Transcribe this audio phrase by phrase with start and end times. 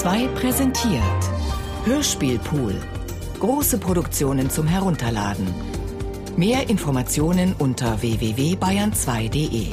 [0.00, 1.02] 2 präsentiert
[1.84, 2.74] Hörspielpool.
[3.38, 5.46] Große Produktionen zum Herunterladen.
[6.38, 9.66] Mehr Informationen unter www.bayern2.de.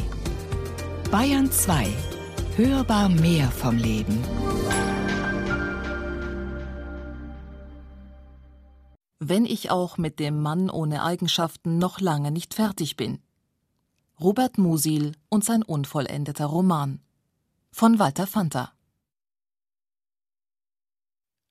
[1.10, 1.88] Bayern 2.
[2.58, 4.21] Hörbar mehr vom Leben.
[9.19, 13.19] Wenn ich auch mit dem Mann ohne Eigenschaften noch lange nicht fertig bin.
[14.19, 16.99] Robert Musil und sein unvollendeter Roman.
[17.71, 18.73] Von Walter Fanta.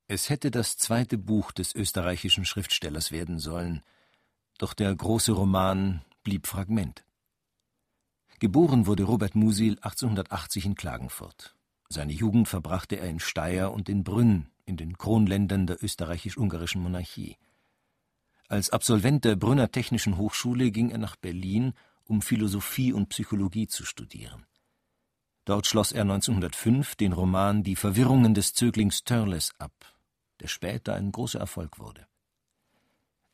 [0.08, 3.82] Es hätte das zweite Buch des österreichischen Schriftstellers werden sollen,
[4.58, 7.04] doch der große Roman blieb Fragment.
[8.38, 11.56] Geboren wurde Robert Musil 1880 in Klagenfurt.
[11.88, 17.36] Seine Jugend verbrachte er in Steyr und in Brünn, in den Kronländern der österreichisch-ungarischen Monarchie.
[18.48, 21.72] Als Absolvent der Brünner Technischen Hochschule ging er nach Berlin,
[22.04, 24.46] um Philosophie und Psychologie zu studieren.
[25.44, 29.95] Dort schloss er 1905 den Roman Die Verwirrungen des Zöglings Törles ab,
[30.40, 32.06] der später ein großer Erfolg wurde.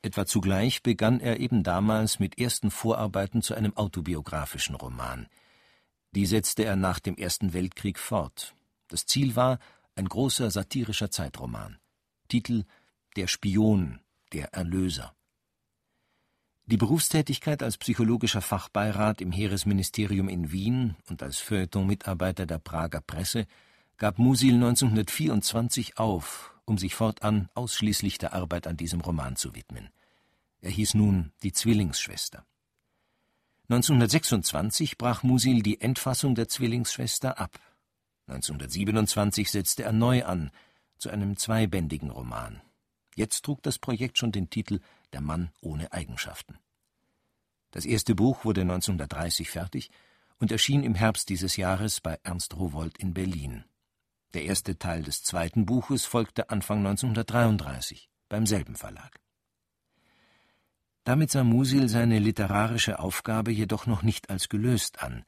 [0.02, 5.28] Etwa zugleich begann er eben damals mit ersten Vorarbeiten zu einem autobiografischen Roman.
[6.10, 8.54] Die setzte er nach dem Ersten Weltkrieg fort.
[8.88, 9.58] Das Ziel war
[9.94, 11.78] ein großer satirischer Zeitroman.
[12.28, 12.64] Titel
[13.16, 14.00] Der Spion,
[14.32, 15.14] der Erlöser.
[16.66, 23.46] Die Berufstätigkeit als psychologischer Fachbeirat im Heeresministerium in Wien und als Feuilleton-Mitarbeiter der Prager Presse
[23.98, 29.90] gab Musil 1924 auf um sich fortan ausschließlich der Arbeit an diesem Roman zu widmen.
[30.60, 32.46] Er hieß nun Die Zwillingsschwester.
[33.68, 37.58] 1926 brach Musil die Endfassung der Zwillingsschwester ab.
[38.26, 40.50] 1927 setzte er neu an,
[40.98, 42.62] zu einem zweibändigen Roman.
[43.16, 44.80] Jetzt trug das Projekt schon den Titel
[45.12, 46.58] Der Mann ohne Eigenschaften.
[47.72, 49.90] Das erste Buch wurde 1930 fertig
[50.38, 53.64] und erschien im Herbst dieses Jahres bei Ernst Rowold in Berlin.
[54.34, 59.20] Der erste Teil des zweiten Buches folgte Anfang 1933 beim selben Verlag.
[61.04, 65.24] Damit sah Musil seine literarische Aufgabe jedoch noch nicht als gelöst an.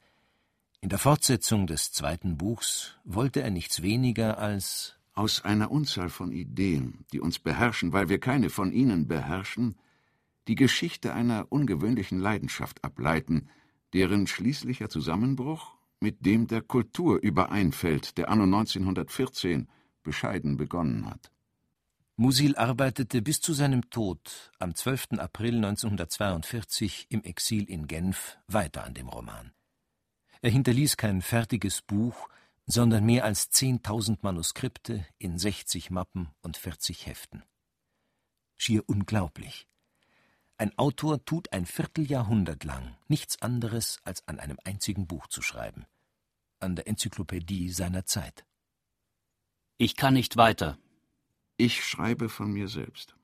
[0.79, 6.31] In der Fortsetzung des zweiten Buchs wollte er nichts weniger als aus einer Unzahl von
[6.31, 9.75] Ideen, die uns beherrschen, weil wir keine von ihnen beherrschen,
[10.47, 13.49] die Geschichte einer ungewöhnlichen Leidenschaft ableiten,
[13.93, 19.67] deren schließlicher Zusammenbruch mit dem der Kultur übereinfällt, der anno 1914
[20.03, 21.31] bescheiden begonnen hat.
[22.17, 25.17] Musil arbeitete bis zu seinem Tod am 12.
[25.17, 29.51] April 1942 im Exil in Genf weiter an dem Roman.
[30.41, 32.29] Er hinterließ kein fertiges Buch,
[32.65, 37.43] sondern mehr als 10.000 Manuskripte in 60 Mappen und 40 Heften.
[38.55, 39.67] Schier unglaublich.
[40.57, 45.85] Ein Autor tut ein Vierteljahrhundert lang nichts anderes, als an einem einzigen Buch zu schreiben.
[46.59, 48.45] An der Enzyklopädie seiner Zeit.
[49.77, 50.77] Ich kann nicht weiter.
[51.57, 53.15] Ich schreibe von mir selbst.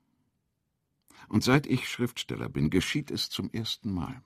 [1.28, 4.22] Und seit ich Schriftsteller bin, geschieht es zum ersten Mal.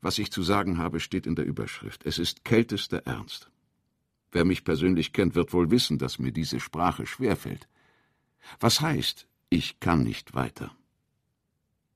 [0.00, 2.06] Was ich zu sagen habe, steht in der Überschrift.
[2.06, 3.50] Es ist kältester Ernst.
[4.32, 7.68] Wer mich persönlich kennt, wird wohl wissen, dass mir diese Sprache schwerfällt.
[8.58, 10.74] Was heißt, ich kann nicht weiter?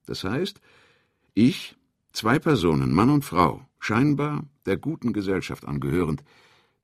[0.09, 0.61] Das heißt,
[1.35, 1.77] ich,
[2.13, 6.25] zwei Personen, Mann und Frau, scheinbar der guten Gesellschaft angehörend,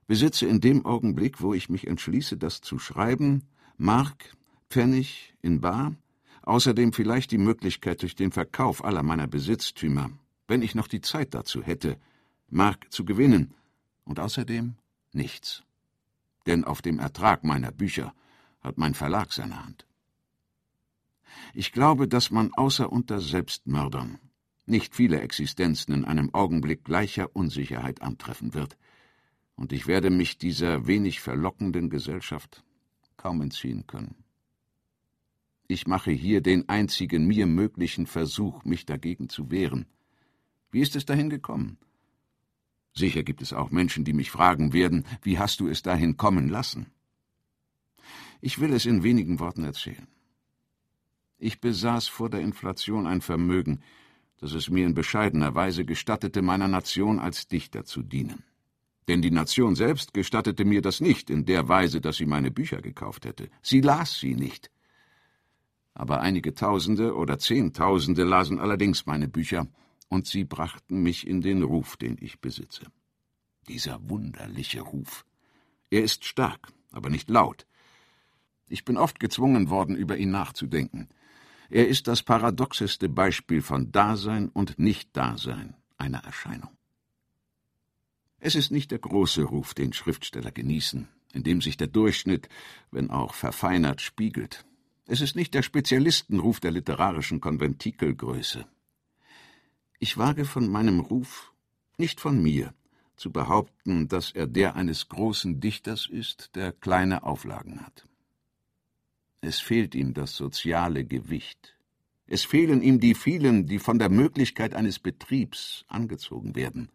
[0.06, 3.48] besitze in dem Augenblick, wo ich mich entschließe, das zu schreiben,
[3.78, 4.36] Mark,
[4.68, 5.94] Pfennig in Bar,
[6.42, 10.10] außerdem vielleicht die Möglichkeit durch den Verkauf aller meiner Besitztümer,
[10.46, 11.96] wenn ich noch die Zeit dazu hätte,
[12.50, 13.54] Mark zu gewinnen,
[14.04, 14.74] und außerdem
[15.12, 15.62] nichts.
[16.46, 18.12] Denn auf dem Ertrag meiner Bücher
[18.60, 19.86] hat mein Verlag seine Hand.
[21.52, 24.18] Ich glaube, dass man außer unter Selbstmördern
[24.66, 28.76] nicht viele Existenzen in einem Augenblick gleicher Unsicherheit antreffen wird,
[29.56, 32.64] und ich werde mich dieser wenig verlockenden Gesellschaft
[33.16, 34.16] kaum entziehen können.
[35.66, 39.86] Ich mache hier den einzigen mir möglichen Versuch, mich dagegen zu wehren.
[40.70, 41.78] Wie ist es dahin gekommen?
[42.92, 46.48] Sicher gibt es auch Menschen, die mich fragen werden, wie hast du es dahin kommen
[46.48, 46.86] lassen?
[48.40, 50.06] Ich will es in wenigen Worten erzählen.
[51.44, 53.82] Ich besaß vor der Inflation ein Vermögen,
[54.38, 58.44] das es mir in bescheidener Weise gestattete, meiner Nation als Dichter zu dienen.
[59.08, 62.80] Denn die Nation selbst gestattete mir das nicht in der Weise, dass sie meine Bücher
[62.80, 63.50] gekauft hätte.
[63.60, 64.70] Sie las sie nicht.
[65.92, 69.66] Aber einige Tausende oder Zehntausende lasen allerdings meine Bücher,
[70.08, 72.86] und sie brachten mich in den Ruf, den ich besitze.
[73.68, 75.26] Dieser wunderliche Ruf.
[75.90, 77.66] Er ist stark, aber nicht laut.
[78.66, 81.10] Ich bin oft gezwungen worden, über ihn nachzudenken.
[81.70, 86.70] Er ist das paradoxeste Beispiel von Dasein und Nichtdasein einer Erscheinung.
[88.38, 91.08] Es ist nicht der große Ruf, den Schriftsteller genießen.
[91.34, 92.48] in dem sich der Durchschnitt,
[92.90, 94.64] wenn auch verfeinert, spiegelt.
[95.06, 98.64] Es ist nicht der Spezialistenruf der literarischen Konventikelgröße.
[99.98, 101.52] Ich wage von meinem Ruf,
[101.98, 102.72] nicht von mir,
[103.16, 108.06] zu behaupten, dass er der eines großen Dichters ist, der kleine Auflagen hat.
[109.46, 111.76] Es fehlt ihm das soziale Gewicht.
[112.26, 116.90] Es fehlen ihm die vielen, die von der Möglichkeit eines Betriebs angezogen werden.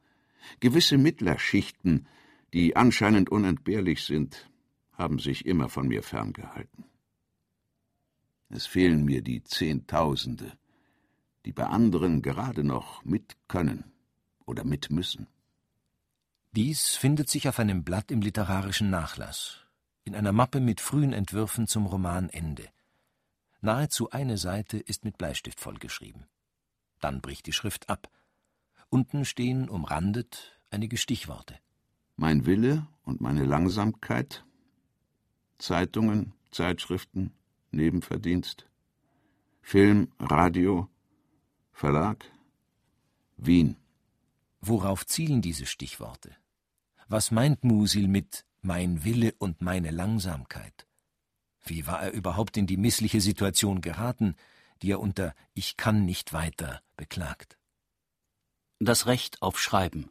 [0.60, 2.08] Gewisse Mittlerschichten,
[2.52, 4.50] die anscheinend unentbehrlich sind,
[4.94, 6.86] haben sich immer von mir ferngehalten.
[8.50, 10.52] Es fehlen mir die Zehntausende,
[11.46, 13.92] die bei anderen gerade noch mit können
[14.48, 15.28] oder mit müssen.
[16.54, 19.69] Dies findet sich auf einem Blatt im literarischen Nachlass,
[20.10, 22.68] in einer Mappe mit frühen Entwürfen zum Roman Ende.
[23.62, 26.26] Nahezu eine Seite ist mit Bleistift vollgeschrieben.
[27.00, 28.10] Dann bricht die Schrift ab.
[28.90, 31.60] Unten stehen umrandet einige Stichworte.
[32.16, 34.44] Mein Wille und meine Langsamkeit,
[35.60, 37.32] Zeitungen, Zeitschriften,
[37.70, 38.68] Nebenverdienst,
[39.62, 40.90] Film, Radio,
[41.72, 42.26] Verlag,
[43.38, 43.78] Wien.
[44.60, 46.36] Worauf zielen diese Stichworte?
[47.08, 50.88] Was meint Musil mit mein Wille und meine Langsamkeit?
[51.64, 54.36] Wie war er überhaupt in die missliche Situation geraten,
[54.82, 57.58] die er unter Ich kann nicht weiter beklagt?
[58.80, 60.10] Das Recht auf Schreiben.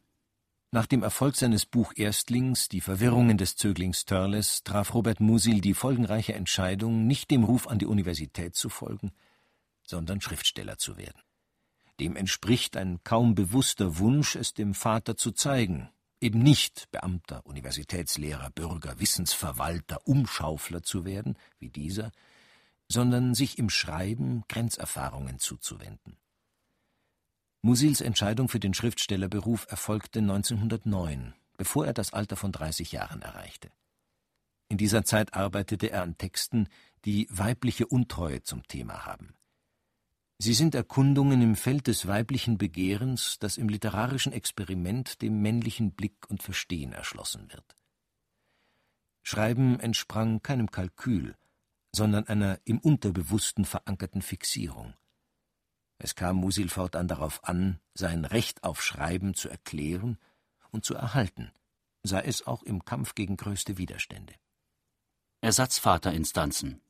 [0.70, 6.34] Nach dem Erfolg seines Bucherstling Die Verwirrungen des Zöglings Törles traf Robert Musil die folgenreiche
[6.34, 9.12] Entscheidung, nicht dem Ruf an die Universität zu folgen,
[9.86, 11.22] sondern Schriftsteller zu werden.
[12.00, 15.88] Dem entspricht ein kaum bewusster Wunsch, es dem Vater zu zeigen,
[16.20, 22.12] eben nicht Beamter, Universitätslehrer, Bürger, Wissensverwalter, Umschaufler zu werden, wie dieser,
[22.88, 26.16] sondern sich im Schreiben Grenzerfahrungen zuzuwenden.
[27.60, 33.70] Musils Entscheidung für den Schriftstellerberuf erfolgte 1909, bevor er das Alter von 30 Jahren erreichte.
[34.68, 36.68] In dieser Zeit arbeitete er an Texten,
[37.04, 39.34] die weibliche Untreue zum Thema haben.
[40.40, 46.30] Sie sind Erkundungen im Feld des weiblichen Begehrens, das im literarischen Experiment dem männlichen Blick
[46.30, 47.76] und Verstehen erschlossen wird.
[49.24, 51.36] Schreiben entsprang keinem Kalkül,
[51.90, 54.94] sondern einer im Unterbewussten verankerten Fixierung.
[55.98, 60.18] Es kam Musil fortan darauf an, sein Recht auf Schreiben zu erklären
[60.70, 61.50] und zu erhalten,
[62.04, 64.34] sei es auch im Kampf gegen größte Widerstände.
[65.40, 66.80] Ersatzvaterinstanzen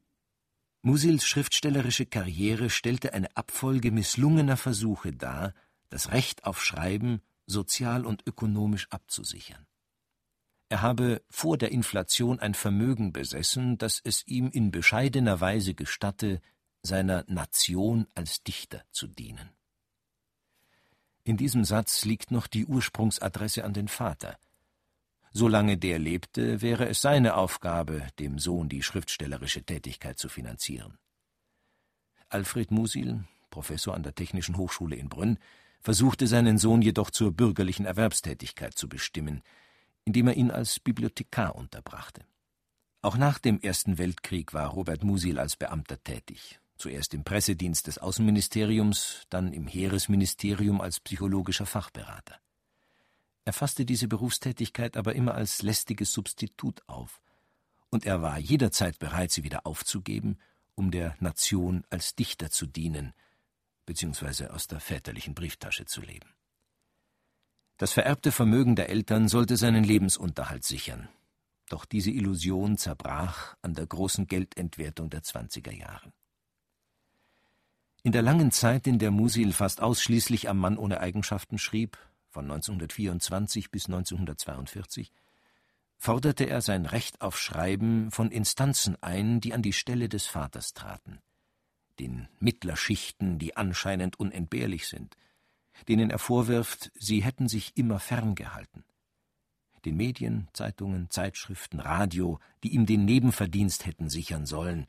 [0.83, 5.55] Musils schriftstellerische Karriere stellte eine Abfolge misslungener Versuche dar,
[5.91, 9.67] das Recht auf Schreiben sozial und ökonomisch abzusichern.
[10.69, 16.41] Er habe vor der Inflation ein Vermögen besessen, das es ihm in bescheidener Weise gestatte,
[16.83, 19.51] seiner Nation als Dichter zu dienen.
[21.25, 24.39] In diesem Satz liegt noch die Ursprungsadresse an den Vater.
[25.39, 30.99] Solange der lebte, wäre es seine Aufgabe, dem Sohn die schriftstellerische Tätigkeit zu finanzieren.
[32.29, 35.39] Alfred Musil, Professor an der Technischen Hochschule in Brünn,
[35.81, 39.43] versuchte seinen Sohn jedoch zur bürgerlichen Erwerbstätigkeit zu bestimmen,
[40.05, 42.23] indem er ihn als Bibliothekar unterbrachte.
[43.01, 47.99] Auch nach dem Ersten Weltkrieg war Robert Musil als Beamter tätig zuerst im Pressedienst des
[47.99, 52.41] Außenministeriums, dann im Heeresministerium als psychologischer Fachberater.
[53.49, 57.23] Er fasste diese Berufstätigkeit aber immer als lästiges Substitut auf,
[57.89, 60.37] und er war jederzeit bereit, sie wieder aufzugeben,
[60.75, 63.15] um der Nation als Dichter zu dienen,
[63.87, 66.29] beziehungsweise aus der väterlichen Brieftasche zu leben.
[67.79, 71.09] Das vererbte Vermögen der Eltern sollte seinen Lebensunterhalt sichern,
[71.71, 76.13] doch diese Illusion zerbrach an der großen Geldentwertung der zwanziger Jahre.
[78.03, 81.97] In der langen Zeit, in der Musil fast ausschließlich am Mann ohne Eigenschaften schrieb,
[82.29, 85.13] von 1924 bis 1942,
[85.97, 90.75] forderte er sein Recht auf Schreiben von Instanzen ein, die an die Stelle des Vaters
[90.75, 91.21] traten,
[91.99, 95.17] den Mittlerschichten, die anscheinend unentbehrlich sind,
[95.89, 98.85] denen er vorwirft, sie hätten sich immer ferngehalten,
[99.85, 104.87] den Medien, Zeitungen, Zeitschriften, Radio, die ihm den Nebenverdienst hätten sichern sollen,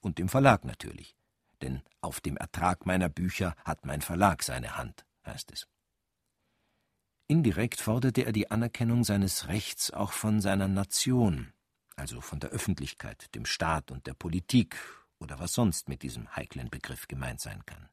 [0.00, 1.16] und dem Verlag natürlich
[1.62, 5.66] denn auf dem Ertrag meiner Bücher hat mein Verlag seine Hand, heißt es.
[7.28, 11.52] Indirekt forderte er die Anerkennung seines Rechts auch von seiner Nation,
[11.96, 14.76] also von der Öffentlichkeit, dem Staat und der Politik
[15.18, 17.88] oder was sonst mit diesem heiklen Begriff gemeint sein kann.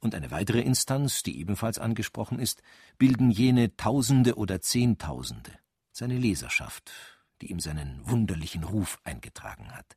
[0.00, 2.62] Und eine weitere Instanz, die ebenfalls angesprochen ist,
[2.98, 5.52] bilden jene Tausende oder Zehntausende,
[5.90, 6.92] seine Leserschaft,
[7.40, 9.96] die ihm seinen wunderlichen Ruf eingetragen hat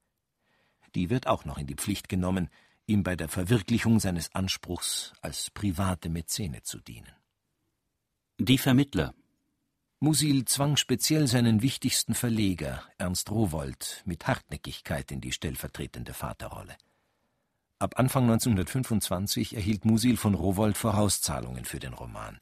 [0.96, 2.50] die wird auch noch in die Pflicht genommen,
[2.86, 7.12] ihm bei der Verwirklichung seines Anspruchs als private Mäzene zu dienen.
[8.44, 9.14] Die Vermittler
[10.00, 16.76] Musil zwang speziell seinen wichtigsten Verleger, Ernst Rowohlt, mit Hartnäckigkeit in die stellvertretende Vaterrolle.
[17.78, 22.40] Ab Anfang 1925 erhielt Musil von Rowohlt Vorauszahlungen für den Roman.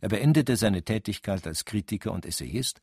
[0.00, 2.80] Er beendete seine Tätigkeit als Kritiker und Essayist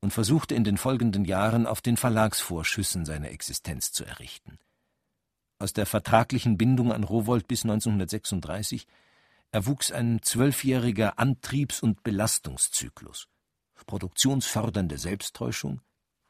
[0.00, 4.58] und versuchte in den folgenden Jahren auf den Verlagsvorschüssen seine Existenz zu errichten.
[5.60, 8.88] Aus der vertraglichen Bindung an Rowohlt bis 1936
[9.54, 13.28] erwuchs ein zwölfjähriger Antriebs- und Belastungszyklus.
[13.86, 15.80] Produktionsfördernde Selbsttäuschung,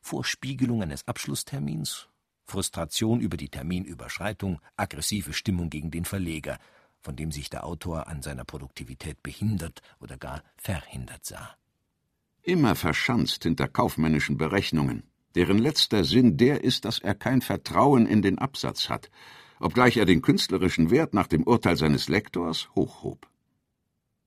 [0.02, 2.10] Vorspiegelung eines Abschlusstermins,
[2.44, 6.58] Frustration über die Terminüberschreitung, aggressive Stimmung gegen den Verleger,
[7.00, 11.56] von dem sich der Autor an seiner Produktivität behindert oder gar verhindert sah.
[12.42, 15.02] Immer verschanzt hinter kaufmännischen Berechnungen,
[15.34, 19.10] deren letzter Sinn der ist, dass er kein Vertrauen in den Absatz hat,
[19.64, 23.26] obgleich er den künstlerischen Wert nach dem Urteil seines Lektors hochhob.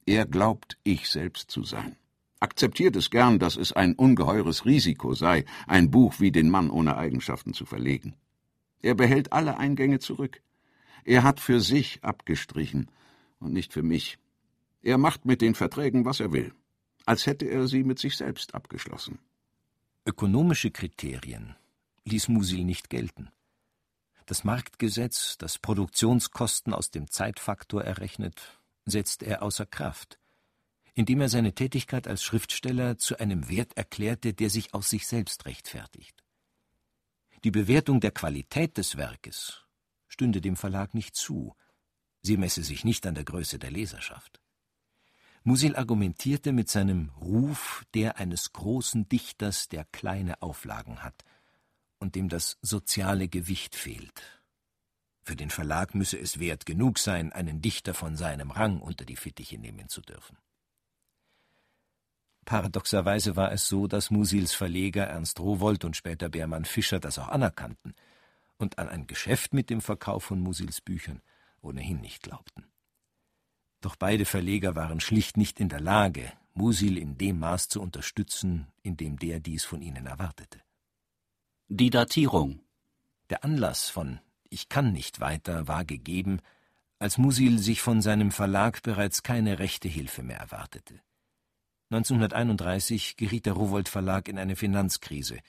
[0.08, 1.96] Er glaubt, ich selbst zu sein.
[2.40, 6.98] Akzeptiert es gern, dass es ein ungeheures Risiko sei, ein Buch wie den Mann ohne
[6.98, 8.16] Eigenschaften zu verlegen.
[8.82, 10.42] Er behält alle Eingänge zurück.
[11.04, 12.90] Er hat für sich abgestrichen
[13.40, 14.18] und nicht für mich.
[14.82, 16.52] Er macht mit den Verträgen, was er will,
[17.06, 19.20] als hätte er sie mit sich selbst abgeschlossen.
[20.04, 21.56] Ökonomische Kriterien
[22.06, 23.30] ließ Musil nicht gelten.
[24.28, 30.20] Das Marktgesetz, das Produktionskosten aus dem Zeitfaktor errechnet, setzt er außer Kraft,
[30.94, 35.46] indem er seine Tätigkeit als Schriftsteller zu einem Wert erklärte, der sich aus sich selbst
[35.46, 36.26] rechtfertigt.
[37.46, 39.64] Die Bewertung der Qualität des Werkes
[40.10, 41.56] stünde dem Verlag nicht zu,
[42.22, 44.42] sie messe sich nicht an der Größe der Leserschaft.
[45.44, 51.24] Musil argumentierte mit seinem Ruf der eines großen Dichters, der kleine Auflagen hat–
[52.00, 54.44] und dem das soziale Gewicht fehlt.
[55.24, 59.18] Für den Verlag müsse es wert genug sein, einen Dichter von seinem Rang unter die
[59.18, 60.38] Fittiche nehmen zu dürfen.
[62.46, 67.28] Paradoxerweise war es so, dass Musils Verleger Ernst Rowold und später Beermann Fischer das auch
[67.28, 67.94] anerkannten
[68.58, 71.22] und an ein Geschäft mit dem Verkauf von Musils Büchern
[71.62, 72.66] ohnehin nicht glaubten.
[73.82, 78.68] Doch beide Verleger waren schlicht nicht in der Lage, Musil in dem Maß zu unterstützen,
[78.82, 80.62] in dem der dies von ihnen erwartete.
[81.70, 82.62] Die Datierung.
[83.30, 86.40] Der Anlass von Ich kann nicht weiter war gegeben,
[86.98, 91.02] als Musil sich von seinem Verlag bereits keine rechte Hilfe mehr erwartete.
[91.90, 95.40] 1931 geriet der Rowold Verlag in eine Finanzkrise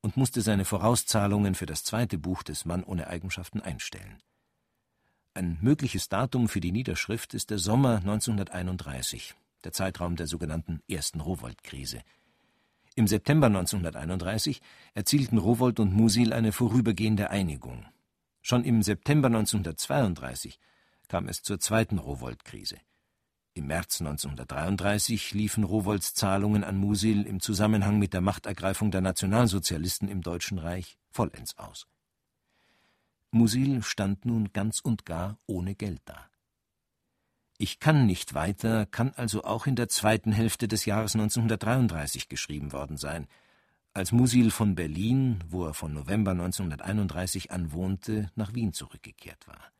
[0.00, 4.22] und musste seine Vorauszahlungen für das zweite Buch des Mann ohne Eigenschaften einstellen.
[5.34, 11.18] Ein mögliches Datum für die Niederschrift ist der Sommer 1931, der Zeitraum der sogenannten ersten
[11.18, 12.00] Rowold-Krise–
[12.94, 14.60] im September 1931
[14.94, 17.84] erzielten Rowohlt und Musil eine vorübergehende Einigung.
[18.42, 20.58] Schon im September 1932
[21.08, 22.76] kam es zur zweiten Rowohlt-Krise.
[23.54, 30.08] Im März 1933 liefen Rowohls Zahlungen an Musil im Zusammenhang mit der Machtergreifung der Nationalsozialisten
[30.08, 31.86] im Deutschen Reich vollends aus.
[33.30, 36.28] Musil stand nun ganz und gar ohne Geld da.
[37.56, 42.72] Ich kann nicht weiter kann also auch in der zweiten Hälfte des Jahres 1933 geschrieben
[42.72, 43.28] worden sein,
[43.92, 49.72] als Musil von Berlin, wo er von November 1931 an wohnte, nach Wien zurückgekehrt war.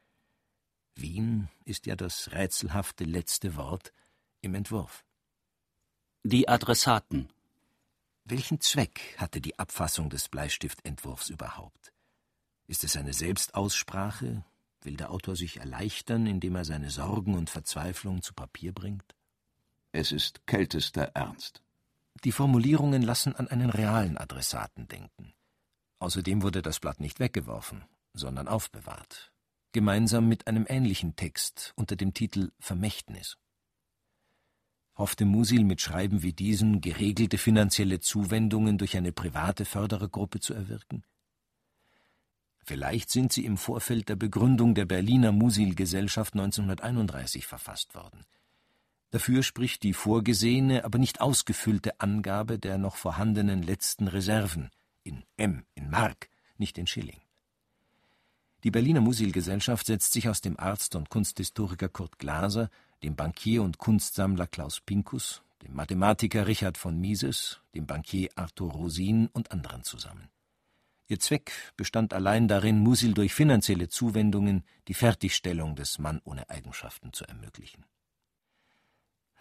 [0.95, 3.93] Wien ist ja das rätselhafte letzte Wort
[4.41, 5.05] im Entwurf.
[6.23, 7.29] Die Adressaten.
[8.25, 11.93] Welchen Zweck hatte die Abfassung des Bleistiftentwurfs überhaupt?
[12.69, 14.45] Ist es eine Selbstaussprache,
[14.85, 19.15] Will der Autor sich erleichtern, indem er seine Sorgen und Verzweiflung zu Papier bringt?
[19.93, 21.63] Es ist kältester Ernst.
[22.23, 25.33] Die Formulierungen lassen an einen realen Adressaten denken.
[26.01, 29.33] Außerdem wurde das Blatt nicht weggeworfen, sondern aufbewahrt,
[29.73, 33.39] gemeinsam mit einem ähnlichen Text unter dem Titel Vermächtnis.
[34.97, 41.05] Hoffte Musil mit Schreiben wie diesen geregelte finanzielle Zuwendungen durch eine private Förderergruppe zu erwirken?
[42.65, 48.25] Vielleicht sind sie im Vorfeld der Begründung der Berliner Musil-Gesellschaft 1931 verfasst worden.
[49.11, 54.71] Dafür spricht die vorgesehene, aber nicht ausgefüllte Angabe der noch vorhandenen letzten Reserven
[55.03, 57.21] in M, in Mark, nicht in Schilling.
[58.65, 62.71] Die Berliner Musil-Gesellschaft setzt sich aus dem Arzt und Kunsthistoriker Kurt Glaser,
[63.03, 69.29] dem Bankier und Kunstsammler Klaus Pinkus, dem Mathematiker Richard von Mises, dem Bankier Arthur Rosin
[69.35, 70.31] und anderen zusammen.
[71.07, 77.13] Ihr Zweck bestand allein darin, Musil durch finanzielle Zuwendungen die Fertigstellung des Mann ohne Eigenschaften
[77.13, 77.85] zu ermöglichen.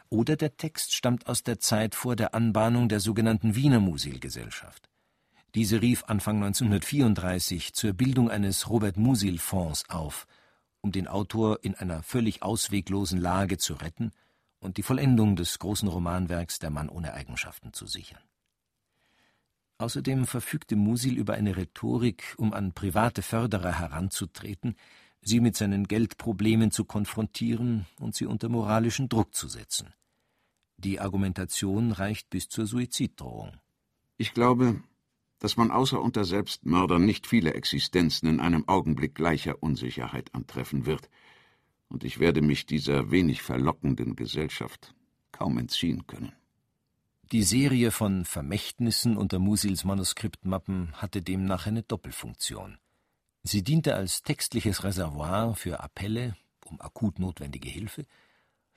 [0.10, 4.90] Oder der Text stammt aus der Zeit vor der Anbahnung der sogenannten Wiener Musil-Gesellschaft.
[5.56, 10.28] Diese rief Anfang 1934 zur Bildung eines Robert-Musil-Fonds auf,
[10.82, 14.12] um den Autor in einer völlig ausweglosen Lage zu retten
[14.60, 18.22] und die Vollendung des großen Romanwerks Der Mann ohne Eigenschaften zu sichern.
[19.84, 24.78] Außerdem verfügte Musil über eine Rhetorik, um an private Förderer heranzutreten,
[25.22, 29.94] sie mit seinen Geldproblemen zu konfrontieren und sie unter moralischen Druck zu setzen.
[30.78, 33.58] Die Argumentation reicht bis zur Suiziddrohung.
[34.16, 34.82] Ich glaube,
[35.40, 41.10] dass man außer unter Selbstmördern nicht viele Existenzen in einem Augenblick gleicher Unsicherheit antreffen wird,
[41.90, 44.96] und ich werde mich dieser wenig verlockenden Gesellschaft
[45.34, 46.32] kaum entziehen können.
[47.32, 52.78] Die Serie von Vermächtnissen unter Musils Manuskriptmappen hatte demnach eine Doppelfunktion.
[53.42, 58.06] Sie diente als textliches Reservoir für Appelle um akut notwendige Hilfe,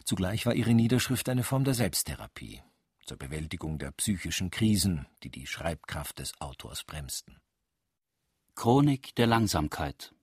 [0.04, 2.62] zugleich war ihre Niederschrift eine Form der Selbsttherapie
[3.04, 7.38] zur Bewältigung der psychischen Krisen, die die Schreibkraft des Autors bremsten.
[8.54, 10.14] Chronik der Langsamkeit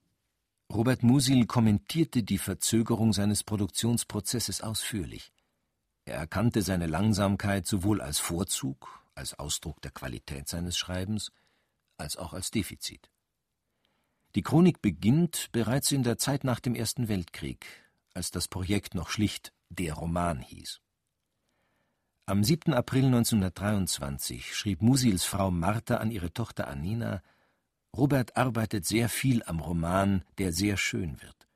[0.71, 5.31] Robert Musil kommentierte die Verzögerung seines Produktionsprozesses ausführlich.
[6.05, 11.31] Er erkannte seine Langsamkeit sowohl als Vorzug, als Ausdruck der Qualität seines Schreibens,
[11.97, 13.09] als auch als Defizit.
[14.35, 17.65] Die Chronik beginnt bereits in der Zeit nach dem Ersten Weltkrieg,
[18.13, 20.81] als das Projekt noch schlicht Der Roman hieß.
[22.25, 22.73] Am 7.
[22.73, 27.21] April 1923 schrieb Musils Frau Martha an ihre Tochter Anina,
[27.95, 31.47] Robert arbeitet sehr viel am Roman, der sehr schön wird.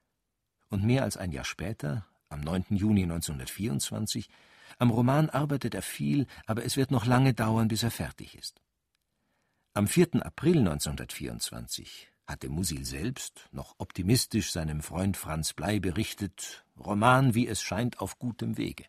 [0.69, 2.65] Und mehr als ein Jahr später, am 9.
[2.69, 4.29] Juni 1924,
[4.79, 8.61] am Roman arbeitet er viel, aber es wird noch lange dauern, bis er fertig ist.
[9.73, 10.25] Am 4.
[10.25, 17.61] April 1924 hatte Musil selbst, noch optimistisch, seinem Freund Franz Blei berichtet, Roman, wie es
[17.61, 18.85] scheint, auf gutem Wege.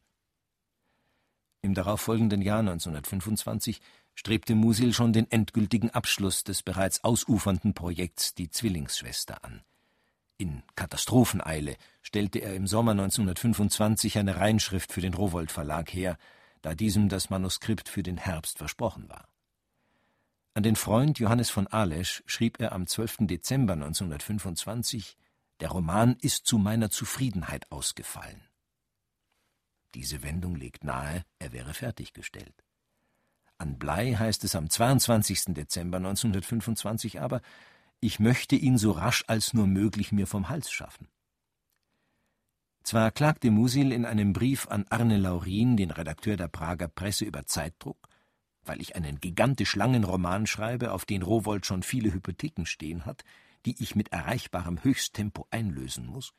[1.60, 3.80] Im darauffolgenden Jahr 1925
[4.14, 9.62] strebte Musil schon den endgültigen Abschluss des bereits ausufernden Projekts Die Zwillingsschwester an.
[10.38, 16.16] In Katastropheneile stellte er im Sommer 1925 eine Reinschrift für den Rowold Verlag her,
[16.62, 19.28] da diesem das Manuskript für den Herbst versprochen war.
[20.54, 23.26] An den Freund Johannes von Alesch schrieb er am 12.
[23.26, 25.16] Dezember 1925
[25.58, 28.42] Der Roman ist zu meiner Zufriedenheit ausgefallen.
[29.94, 32.64] Diese Wendung legt nahe, er wäre fertiggestellt.
[33.56, 35.46] An Blei heißt es am 22.
[35.48, 37.40] Dezember 1925 aber,
[38.00, 41.08] ich möchte ihn so rasch als nur möglich mir vom Hals schaffen.
[42.82, 47.44] Zwar klagte Musil in einem Brief an Arne Laurin, den Redakteur der Prager Presse, über
[47.44, 48.08] Zeitdruck,
[48.64, 53.24] weil ich einen gigantisch langen Roman schreibe, auf den Rowold schon viele Hypotheken stehen hat,
[53.66, 56.32] die ich mit erreichbarem Höchsttempo einlösen muss,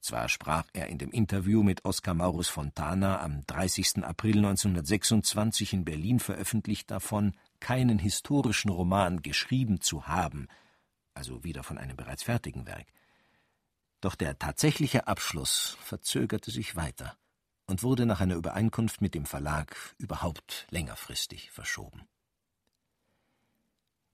[0.00, 4.04] zwar sprach er in dem Interview mit Oskar Maurus Fontana am 30.
[4.04, 10.48] April 1926 in Berlin veröffentlicht davon, keinen historischen Roman geschrieben zu haben,
[11.14, 12.86] also wieder von einem bereits fertigen Werk.
[14.00, 17.16] Doch der tatsächliche Abschluss verzögerte sich weiter
[17.66, 22.06] und wurde nach einer Übereinkunft mit dem Verlag überhaupt längerfristig verschoben.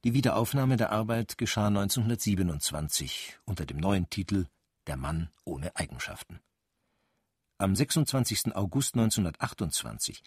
[0.04, 4.46] Die Wiederaufnahme der Arbeit geschah 1927 unter dem neuen Titel
[4.87, 6.40] der Mann ohne Eigenschaften.
[7.57, 8.54] Am 26.
[8.54, 10.22] August 1928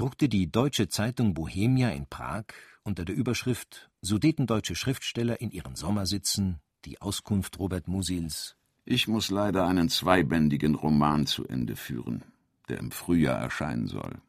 [0.00, 2.44] druckte die Deutsche Zeitung Bohemia in Prag
[2.84, 9.66] unter der Überschrift Sudetendeutsche Schriftsteller in ihren Sommersitzen die Auskunft Robert Musils Ich muss leider
[9.66, 12.24] einen zweibändigen Roman zu Ende führen,
[12.70, 14.22] der im Frühjahr erscheinen soll.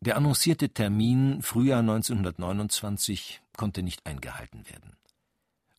[0.00, 4.98] Der annoncierte Termin Frühjahr 1929 konnte nicht eingehalten werden.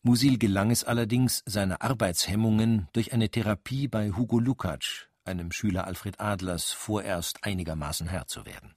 [0.02, 6.18] Musil gelang es allerdings, seine Arbeitshemmungen durch eine Therapie bei Hugo Lukács, einem Schüler Alfred
[6.18, 8.74] Adlers, vorerst einigermaßen Herr zu werden.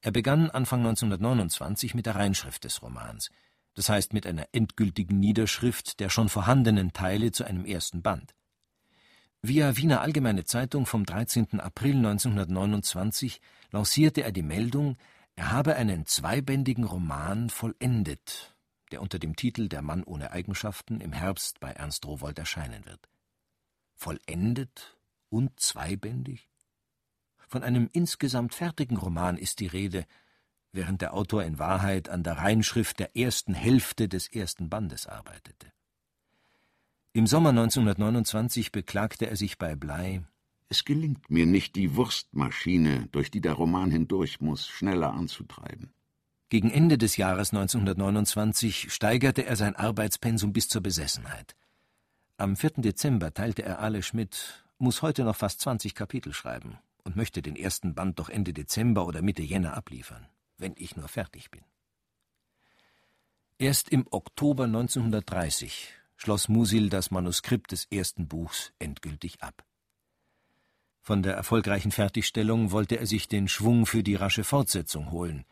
[0.00, 3.30] Er begann Anfang 1929 mit der Reinschrift des Romans,
[3.74, 8.34] das heißt mit einer endgültigen Niederschrift der schon vorhandenen Teile zu einem ersten Band.
[9.42, 11.60] Via Wiener Allgemeine Zeitung vom 13.
[11.60, 14.96] April 1929 lancierte er die Meldung,
[15.36, 18.54] er habe einen zweibändigen Roman vollendet
[18.90, 23.08] der unter dem Titel Der Mann ohne Eigenschaften im Herbst bei Ernst Rowold erscheinen wird.
[23.94, 26.49] Vollendet und zweibändig?
[27.50, 30.06] Von einem insgesamt fertigen Roman ist die Rede,
[30.70, 35.66] während der Autor in Wahrheit an der Reinschrift der ersten Hälfte des ersten Bandes arbeitete.
[37.12, 40.22] Im Sommer 1929 beklagte er sich bei Blei
[40.68, 45.92] Es gelingt mir nicht, die Wurstmaschine, durch die der Roman hindurch muss, schneller anzutreiben.
[46.50, 51.56] Gegen Ende des Jahres 1929 steigerte er sein Arbeitspensum bis zur Besessenheit.
[52.36, 52.74] Am 4.
[52.76, 57.56] Dezember teilte er Ale Schmidt, muss heute noch fast 20 Kapitel schreiben und möchte den
[57.56, 60.26] ersten Band doch Ende Dezember oder Mitte Jänner abliefern,
[60.58, 61.64] wenn ich nur fertig bin.
[63.58, 69.64] Erst im Oktober 1930 schloss Musil das Manuskript des ersten Buchs endgültig ab.
[71.00, 75.44] Von der erfolgreichen Fertigstellung wollte er sich den Schwung für die rasche Fortsetzung holen.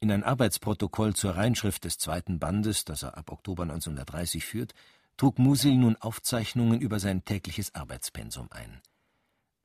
[0.00, 4.74] In ein Arbeitsprotokoll zur Reinschrift des zweiten Bandes, das er ab Oktober 1930 führt,
[5.16, 8.80] trug Musil nun Aufzeichnungen über sein tägliches Arbeitspensum ein.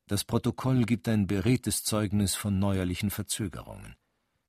[0.08, 3.96] Das Protokoll gibt ein beredtes Zeugnis von neuerlichen Verzögerungen.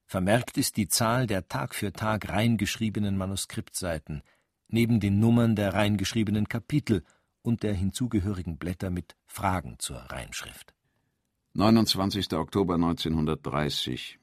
[0.06, 4.22] Vermerkt ist die Zahl der Tag für Tag reingeschriebenen Manuskriptseiten,
[4.68, 7.04] neben den Nummern der reingeschriebenen Kapitel
[7.42, 10.74] und der hinzugehörigen Blätter mit Fragen zur Reinschrift.
[11.52, 12.32] 29.
[12.32, 14.18] Oktober 1930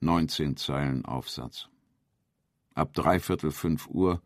[0.00, 1.68] 19 Zeilen Aufsatz.
[2.74, 4.22] Ab dreiviertel fünf Uhr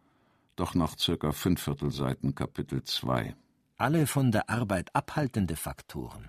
[0.54, 3.34] doch noch circa fünfviertel Seiten Kapitel 2.
[3.78, 6.28] Alle von der Arbeit abhaltende Faktoren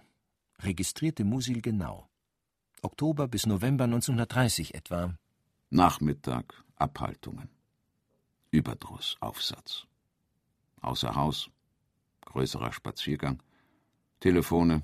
[0.59, 2.09] registrierte Musil genau.
[2.81, 5.17] Oktober bis November 1930 etwa.
[5.69, 7.49] Nachmittag Abhaltungen.
[8.51, 9.87] Überdruss Aufsatz.
[10.81, 11.49] Außer Haus,
[12.25, 13.41] größerer Spaziergang,
[14.19, 14.81] Telefone,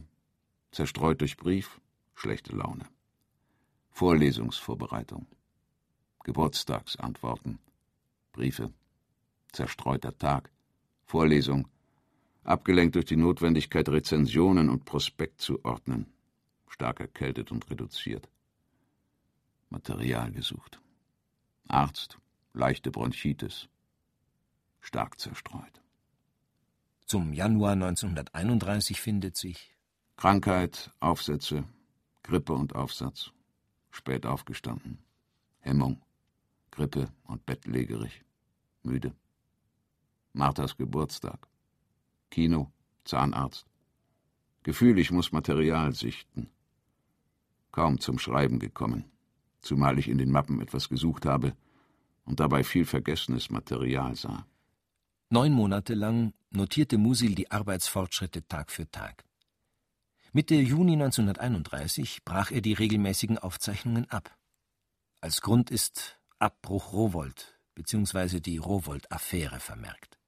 [0.72, 1.80] zerstreut durch Brief,
[2.16, 2.86] schlechte Laune.
[3.92, 5.28] Vorlesungsvorbereitung,
[6.24, 7.60] Geburtstagsantworten,
[8.32, 8.74] Briefe,
[9.52, 10.52] zerstreuter Tag,
[11.04, 11.68] Vorlesung,
[12.50, 16.12] abgelenkt durch die Notwendigkeit, Rezensionen und Prospekt zu ordnen,
[16.68, 18.28] stark erkältet und reduziert.
[19.70, 20.82] Material gesucht.
[21.68, 22.18] Arzt,
[22.54, 23.70] leichte Bronchitis,
[24.82, 25.82] stark zerstreut.
[27.06, 29.76] Zum Januar 1931 findet sich
[30.18, 31.66] Krankheit, Aufsätze,
[32.24, 33.32] Grippe und Aufsatz,
[33.92, 34.98] spät aufgestanden,
[35.60, 36.02] Hemmung,
[36.72, 38.24] Grippe und bettlägerig,
[38.82, 39.14] müde.
[40.34, 41.48] Marthas Geburtstag,
[42.30, 42.72] Kino,
[43.06, 43.66] Zahnarzt.
[44.64, 46.50] Gefühl, ich muss Material sichten.
[47.72, 49.06] Kaum zum Schreiben gekommen,
[49.62, 51.56] zumal ich in den Mappen etwas gesucht habe
[52.26, 54.46] und dabei viel vergessenes Material sah.
[55.30, 59.24] Neun Monate lang notierte Musil die Arbeitsfortschritte Tag für Tag.
[60.32, 64.36] Mitte Juni 1931 brach er die regelmäßigen Aufzeichnungen ab.
[65.22, 68.40] Als Grund ist Abbruch Rowold bzw.
[68.40, 70.19] die Rowold-Affäre vermerkt.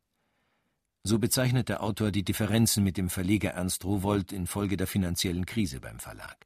[1.04, 5.80] So bezeichnet der Autor die Differenzen mit dem Verleger Ernst Rowold infolge der finanziellen Krise
[5.80, 6.46] beim Verlag.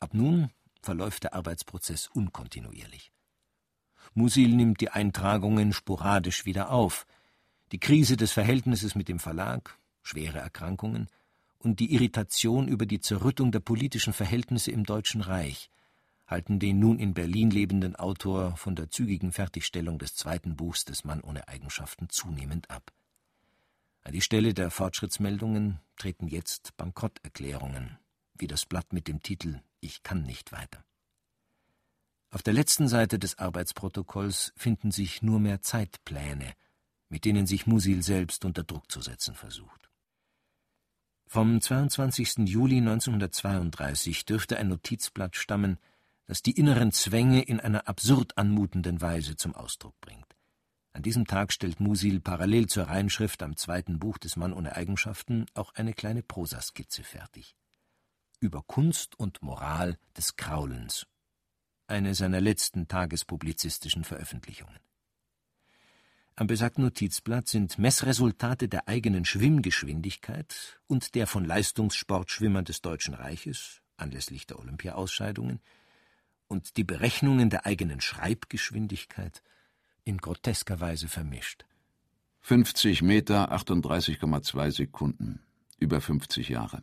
[0.00, 0.50] Ab nun
[0.82, 3.10] verläuft der Arbeitsprozess unkontinuierlich.
[4.14, 7.06] Musil nimmt die Eintragungen sporadisch wieder auf.
[7.72, 11.08] Die Krise des Verhältnisses mit dem Verlag, schwere Erkrankungen
[11.58, 15.70] und die Irritation über die Zerrüttung der politischen Verhältnisse im Deutschen Reich
[16.28, 21.04] halten den nun in Berlin lebenden Autor von der zügigen Fertigstellung des zweiten Buchs des
[21.04, 22.92] Mann ohne Eigenschaften zunehmend ab.
[24.02, 27.98] An die Stelle der Fortschrittsmeldungen treten jetzt Bankrotterklärungen,
[28.34, 30.84] wie das Blatt mit dem Titel Ich kann nicht weiter.
[32.30, 36.54] Auf der letzten Seite des Arbeitsprotokolls finden sich nur mehr Zeitpläne,
[37.08, 39.88] mit denen sich Musil selbst unter Druck zu setzen versucht.
[41.26, 42.48] Vom 22.
[42.48, 45.78] Juli 1932 dürfte ein Notizblatt stammen,
[46.26, 50.37] das die inneren Zwänge in einer absurd anmutenden Weise zum Ausdruck bringt.
[50.98, 55.46] An diesem Tag stellt Musil parallel zur Reinschrift am zweiten Buch des Mann ohne Eigenschaften
[55.54, 57.54] auch eine kleine Prosaskizze fertig.
[58.40, 61.06] Über Kunst und Moral des Kraulens
[61.86, 64.80] eine seiner letzten tagespublizistischen Veröffentlichungen.
[66.34, 73.82] Am besagten Notizblatt sind Messresultate der eigenen Schwimmgeschwindigkeit und der von Leistungssportschwimmern des Deutschen Reiches
[73.98, 75.60] anlässlich der Olympiaausscheidungen
[76.48, 79.44] und die Berechnungen der eigenen Schreibgeschwindigkeit
[80.08, 81.66] in grotesker Weise vermischt.
[82.40, 85.42] 50 Meter 38,2 Sekunden
[85.78, 86.82] über 50 Jahre.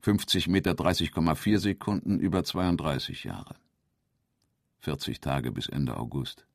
[0.00, 3.56] 50 Meter 30,4 Sekunden über 32 Jahre.
[4.80, 6.46] 40 Tage bis Ende August.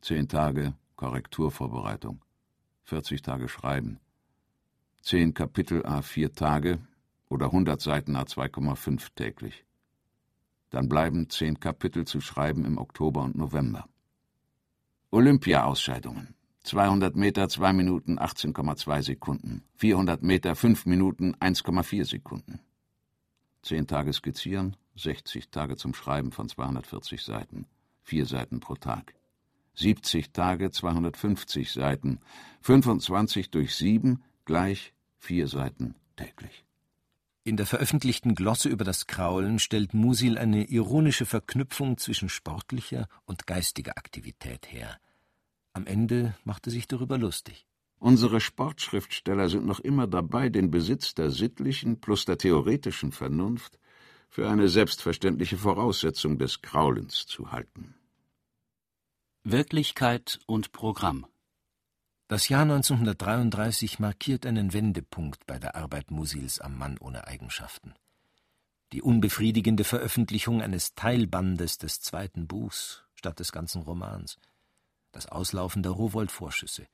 [0.00, 2.24] 10 Tage Korrekturvorbereitung.
[2.82, 4.00] 40 Tage Schreiben.
[5.02, 6.80] 10 Kapitel a 4 Tage
[7.28, 9.64] oder 100 Seiten a 2,5 täglich.
[10.70, 13.86] Dann bleiben 10 Kapitel zu schreiben im Oktober und November.
[15.12, 16.34] Olympia-Ausscheidungen.
[16.62, 19.62] 200 Meter 2 Minuten 18,2 Sekunden.
[19.76, 22.60] 400 Meter 5 Minuten 1,4 Sekunden.
[23.60, 27.66] 10 Tage skizzieren, 60 Tage zum Schreiben von 240 Seiten,
[28.04, 29.14] 4 Seiten pro Tag.
[29.74, 32.20] 70 Tage 250 Seiten,
[32.62, 36.64] 25 durch 7 gleich 4 Seiten täglich.
[37.44, 43.48] In der veröffentlichten Glosse über das Kraulen stellt Musil eine ironische Verknüpfung zwischen sportlicher und
[43.48, 45.00] geistiger Aktivität her.
[45.72, 47.66] Am Ende macht er sich darüber lustig.
[47.98, 53.78] Unsere Sportschriftsteller sind noch immer dabei, den Besitz der sittlichen plus der theoretischen Vernunft
[54.28, 57.94] für eine selbstverständliche Voraussetzung des Kraulens zu halten.
[59.42, 61.26] Wirklichkeit und Programm
[62.32, 67.92] Das Jahr 1933 markiert einen Wendepunkt bei der Arbeit Musils am Mann ohne Eigenschaften.
[68.92, 74.38] Die unbefriedigende Veröffentlichung eines Teilbandes des zweiten Buchs statt des ganzen Romans,
[75.12, 76.86] das Auslaufen der Rowold-Vorschüsse,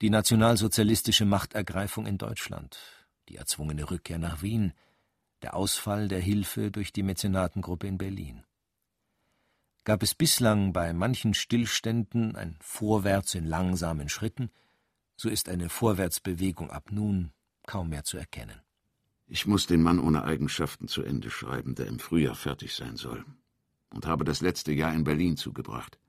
[0.00, 2.76] die nationalsozialistische Machtergreifung in Deutschland,
[3.28, 4.72] die erzwungene Rückkehr nach Wien,
[5.42, 8.42] der Ausfall der Hilfe durch die Mäzenatengruppe in Berlin.
[9.84, 14.50] Gab es bislang bei manchen Stillständen ein Vorwärts in langsamen Schritten,
[15.22, 17.30] so ist eine Vorwärtsbewegung ab nun
[17.64, 18.60] kaum mehr zu erkennen.
[19.28, 23.24] Ich muss den Mann ohne Eigenschaften zu Ende schreiben, der im Frühjahr fertig sein soll,
[23.90, 26.00] und habe das letzte Jahr in Berlin zugebracht.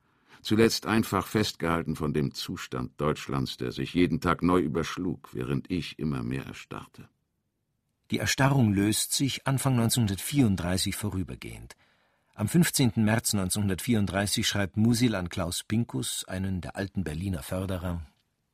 [0.41, 5.99] Zuletzt einfach festgehalten von dem Zustand Deutschlands, der sich jeden Tag neu überschlug, während ich
[5.99, 7.08] immer mehr erstarrte.
[8.10, 11.76] Die Erstarrung löst sich Anfang 1934 vorübergehend.
[12.34, 12.93] Am 15.
[12.95, 18.02] März 1934 schreibt Musil an Klaus Pinkus, einen der alten Berliner Förderer,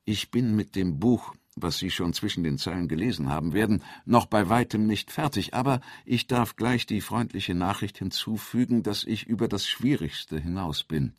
[0.09, 4.25] ich bin mit dem Buch, was Sie schon zwischen den Zeilen gelesen haben werden, noch
[4.25, 9.47] bei weitem nicht fertig, aber ich darf gleich die freundliche Nachricht hinzufügen, dass ich über
[9.47, 11.13] das Schwierigste hinaus bin.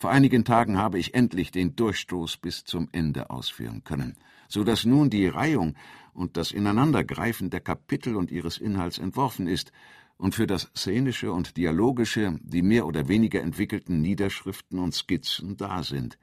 [0.00, 4.16] Vor einigen Tagen habe ich endlich den Durchstoß bis zum Ende ausführen können,
[4.48, 5.76] so dass nun die Reihung
[6.12, 9.70] und das Ineinandergreifen der Kapitel und ihres Inhalts entworfen ist
[10.16, 15.84] und für das Szenische und Dialogische die mehr oder weniger entwickelten Niederschriften und Skizzen da
[15.84, 16.18] sind.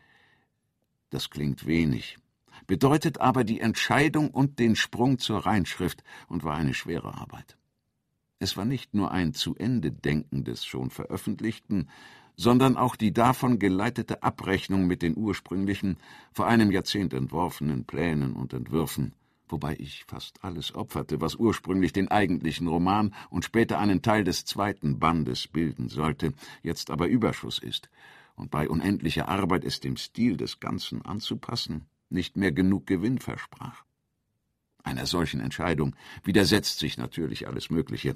[1.10, 2.18] Das klingt wenig,
[2.68, 7.58] bedeutet aber die Entscheidung und den Sprung zur Reinschrift und war eine schwere Arbeit.
[8.38, 11.90] Es war nicht nur ein zu Ende Denken des schon Veröffentlichten,
[12.38, 15.98] sondern auch die davon geleitete Abrechnung mit den ursprünglichen,
[16.32, 19.14] vor einem Jahrzehnt entworfenen Plänen und Entwürfen,
[19.50, 24.46] wobei ich fast alles opferte, was ursprünglich den eigentlichen Roman und später einen Teil des
[24.46, 27.90] zweiten Bandes bilden sollte, jetzt aber Überschuss ist,
[28.40, 33.84] und bei unendlicher Arbeit es dem Stil des Ganzen anzupassen, nicht mehr genug Gewinn versprach.
[34.82, 38.16] Einer solchen Entscheidung widersetzt sich natürlich alles Mögliche.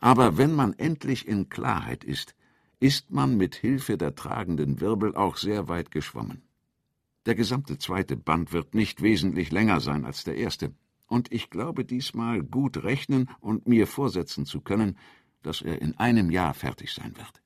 [0.00, 2.34] Aber wenn man endlich in Klarheit ist,
[2.78, 6.42] ist man mit Hilfe der tragenden Wirbel auch sehr weit geschwommen.
[7.26, 10.72] Der gesamte zweite Band wird nicht wesentlich länger sein als der erste,
[11.06, 14.96] und ich glaube diesmal gut rechnen und mir vorsetzen zu können,
[15.42, 17.43] dass er in einem Jahr fertig sein wird.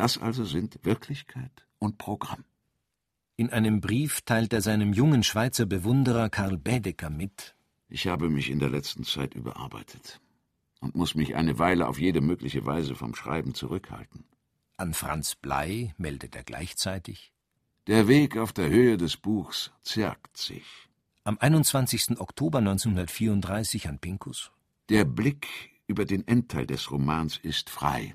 [0.00, 2.46] Das also sind Wirklichkeit und Programm.
[3.36, 7.54] In einem Brief teilt er seinem jungen Schweizer Bewunderer Karl Bädecker mit
[7.86, 10.18] Ich habe mich in der letzten Zeit überarbeitet
[10.80, 14.24] und muss mich eine Weile auf jede mögliche Weise vom Schreiben zurückhalten.
[14.78, 17.34] An Franz Blei meldet er gleichzeitig
[17.86, 20.64] Der Weg auf der Höhe des Buchs zergt sich.
[21.24, 22.18] Am 21.
[22.18, 24.50] Oktober 1934 an Pinkus
[24.88, 25.46] Der Blick
[25.86, 28.14] über den Endteil des Romans ist frei.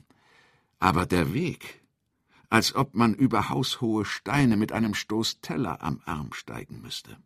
[0.79, 1.81] Aber der Weg,
[2.49, 7.17] als ob man über haushohe Steine mit einem Stoß Teller am Arm steigen müsste.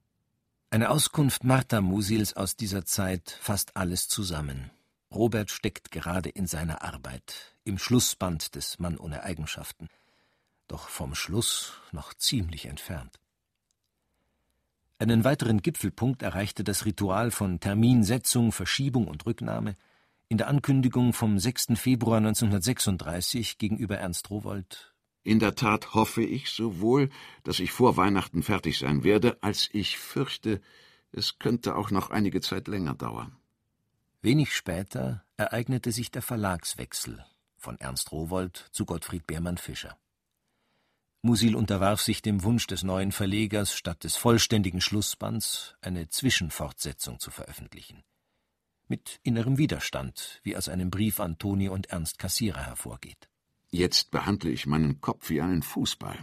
[0.72, 4.70] Eine Auskunft Martha Musils aus dieser Zeit fasst alles zusammen.
[5.12, 9.88] Robert steckt gerade in seiner Arbeit, im Schlussband des Mann ohne Eigenschaften,
[10.68, 13.20] doch vom Schluss noch ziemlich entfernt.
[15.00, 19.76] Einen weiteren Gipfelpunkt erreichte das Ritual von Terminsetzung, Verschiebung und Rücknahme
[20.30, 21.70] in der Ankündigung vom 6.
[21.74, 27.10] Februar 1936 gegenüber Ernst Rowold In der Tat hoffe ich sowohl,
[27.44, 30.62] dass ich vor Weihnachten fertig sein werde, als ich fürchte,
[31.12, 33.38] es könnte auch noch einige Zeit länger dauern.
[34.22, 37.26] Wenig später ereignete sich der Verlagswechsel
[37.58, 39.98] von Ernst Rowold zu Gottfried Beermann Fischer.
[41.24, 47.32] Musil unterwarf sich dem Wunsch des neuen Verlegers, statt des vollständigen Schlussbands eine Zwischenfortsetzung zu
[47.32, 48.04] veröffentlichen
[48.90, 53.30] mit innerem Widerstand, wie aus einem Brief an Toni und Ernst Kassierer hervorgeht.
[53.70, 56.18] Jetzt behandle ich meinen Kopf wie einen Fußball,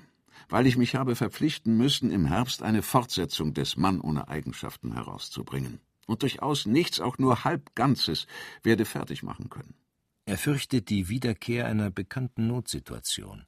[0.49, 5.81] weil ich mich habe verpflichten müssen, im Herbst eine Fortsetzung des Mann ohne Eigenschaften herauszubringen.
[6.07, 8.27] Und durchaus nichts, auch nur halb Ganzes,
[8.63, 9.75] werde fertig machen können.
[10.25, 13.47] Er fürchtet die Wiederkehr einer bekannten Notsituation.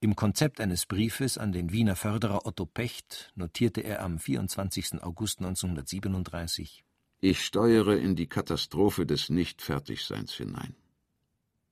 [0.00, 5.02] Im Konzept eines Briefes an den Wiener Förderer Otto Pecht notierte er am 24.
[5.02, 6.84] August 1937
[7.20, 10.76] ich steuere in die Katastrophe des Nichtfertigseins hinein.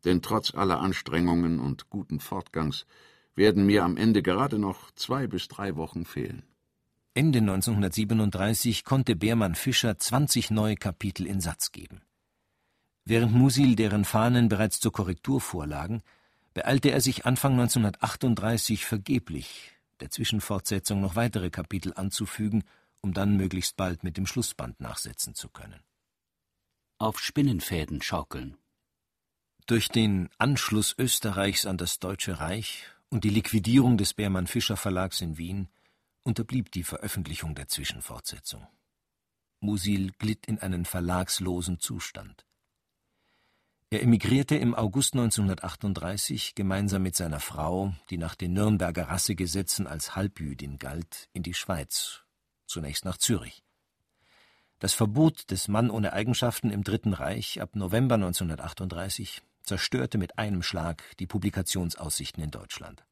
[0.04, 2.87] Denn trotz aller Anstrengungen und guten Fortgangs
[3.35, 6.42] werden mir am Ende gerade noch zwei bis drei Wochen fehlen.
[7.14, 12.02] Ende 1937 konnte Beermann Fischer 20 neue Kapitel in Satz geben.
[13.04, 16.02] Während Musil deren Fahnen bereits zur Korrektur vorlagen,
[16.54, 22.64] beeilte er sich Anfang 1938 vergeblich, der Zwischenfortsetzung noch weitere Kapitel anzufügen
[23.07, 25.81] um dann möglichst bald mit dem Schlussband nachsetzen zu können.
[26.99, 28.57] Auf Spinnenfäden schaukeln.
[29.66, 35.21] Durch den Anschluss Österreichs an das Deutsche Reich und die Liquidierung des Beermann Fischer Verlags
[35.21, 35.69] in Wien
[36.25, 38.66] unterblieb die Veröffentlichung der Zwischenfortsetzung.
[39.61, 42.45] Musil glitt in einen verlagslosen Zustand.
[43.90, 50.16] Er emigrierte im August 1938 gemeinsam mit seiner Frau, die nach den Nürnberger Rassegesetzen als
[50.16, 52.25] Halbjüdin galt, in die Schweiz,
[52.66, 53.62] zunächst nach Zürich.
[54.79, 60.62] Das Verbot des Mann ohne Eigenschaften im Dritten Reich ab November 1938 zerstörte mit einem
[60.62, 63.05] Schlag die Publikationsaussichten in Deutschland.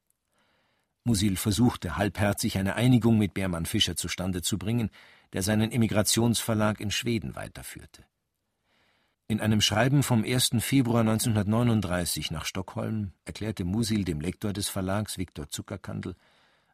[1.03, 4.89] Musil versuchte halbherzig eine Einigung mit Beermann Fischer zustande zu bringen,
[5.33, 8.03] der seinen Emigrationsverlag in Schweden weiterführte.
[9.27, 10.51] In einem Schreiben vom 1.
[10.59, 16.15] Februar 1939 nach Stockholm erklärte Musil dem Lektor des Verlags Viktor Zuckerkandl,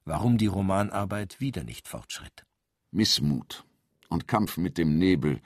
[0.04, 2.46] warum die Romanarbeit wieder nicht fortschritt.
[2.92, 3.66] Missmut
[4.10, 5.42] und Kampf mit dem Nebel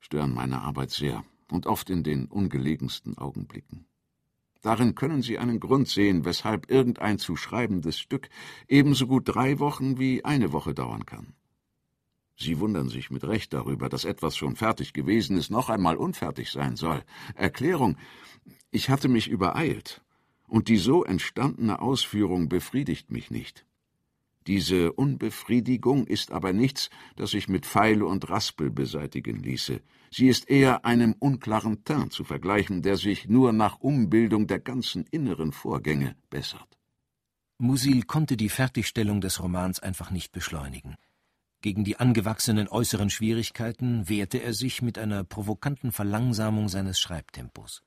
[0.00, 3.86] stören meine Arbeit sehr und oft in den ungelegensten Augenblicken.
[4.62, 8.28] Darin können Sie einen Grund sehen, weshalb irgendein zu schreibendes Stück
[8.66, 11.34] ebenso gut drei Wochen wie eine Woche dauern kann.
[12.38, 16.50] Sie wundern sich mit Recht darüber, dass etwas schon fertig gewesen ist, noch einmal unfertig
[16.50, 17.02] sein soll.
[17.34, 17.96] Erklärung
[18.70, 20.02] Ich hatte mich übereilt,
[20.48, 23.66] und die so entstandene Ausführung befriedigt mich nicht.
[24.46, 29.80] Diese Unbefriedigung ist aber nichts, das sich mit Pfeil und Raspel beseitigen ließe.
[30.10, 35.04] Sie ist eher einem unklaren Teint zu vergleichen, der sich nur nach Umbildung der ganzen
[35.10, 36.78] inneren Vorgänge bessert.
[37.58, 40.94] Musil konnte die Fertigstellung des Romans einfach nicht beschleunigen.
[41.62, 47.82] Gegen die angewachsenen äußeren Schwierigkeiten wehrte er sich mit einer provokanten Verlangsamung seines Schreibtempos.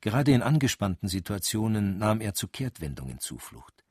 [0.00, 3.83] Gerade in angespannten Situationen nahm er zu Kehrtwendungen Zuflucht.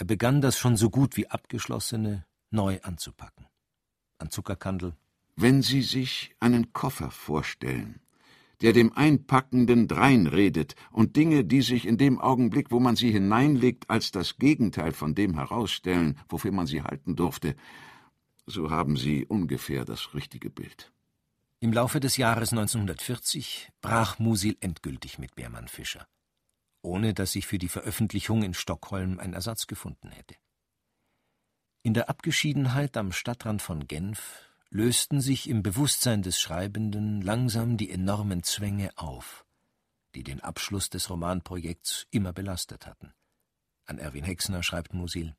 [0.00, 3.44] Er begann das schon so gut wie abgeschlossene neu anzupacken.
[4.16, 4.94] An Zuckerkandel.
[5.36, 8.00] Wenn Sie sich einen Koffer vorstellen,
[8.62, 13.90] der dem Einpackenden dreinredet und Dinge, die sich in dem Augenblick, wo man sie hineinlegt,
[13.90, 17.54] als das Gegenteil von dem herausstellen, wofür man sie halten durfte,
[18.46, 20.92] so haben Sie ungefähr das richtige Bild.
[21.60, 26.06] Im Laufe des Jahres 1940 brach Musil endgültig mit Beermann Fischer,
[26.82, 30.34] ohne dass sich für die Veröffentlichung in Stockholm ein Ersatz gefunden hätte.
[31.82, 37.90] In der Abgeschiedenheit am Stadtrand von Genf lösten sich im Bewusstsein des Schreibenden langsam die
[37.90, 39.44] enormen Zwänge auf,
[40.14, 43.12] die den Abschluss des Romanprojekts immer belastet hatten.
[43.86, 45.34] An Erwin Hexner schreibt Musil: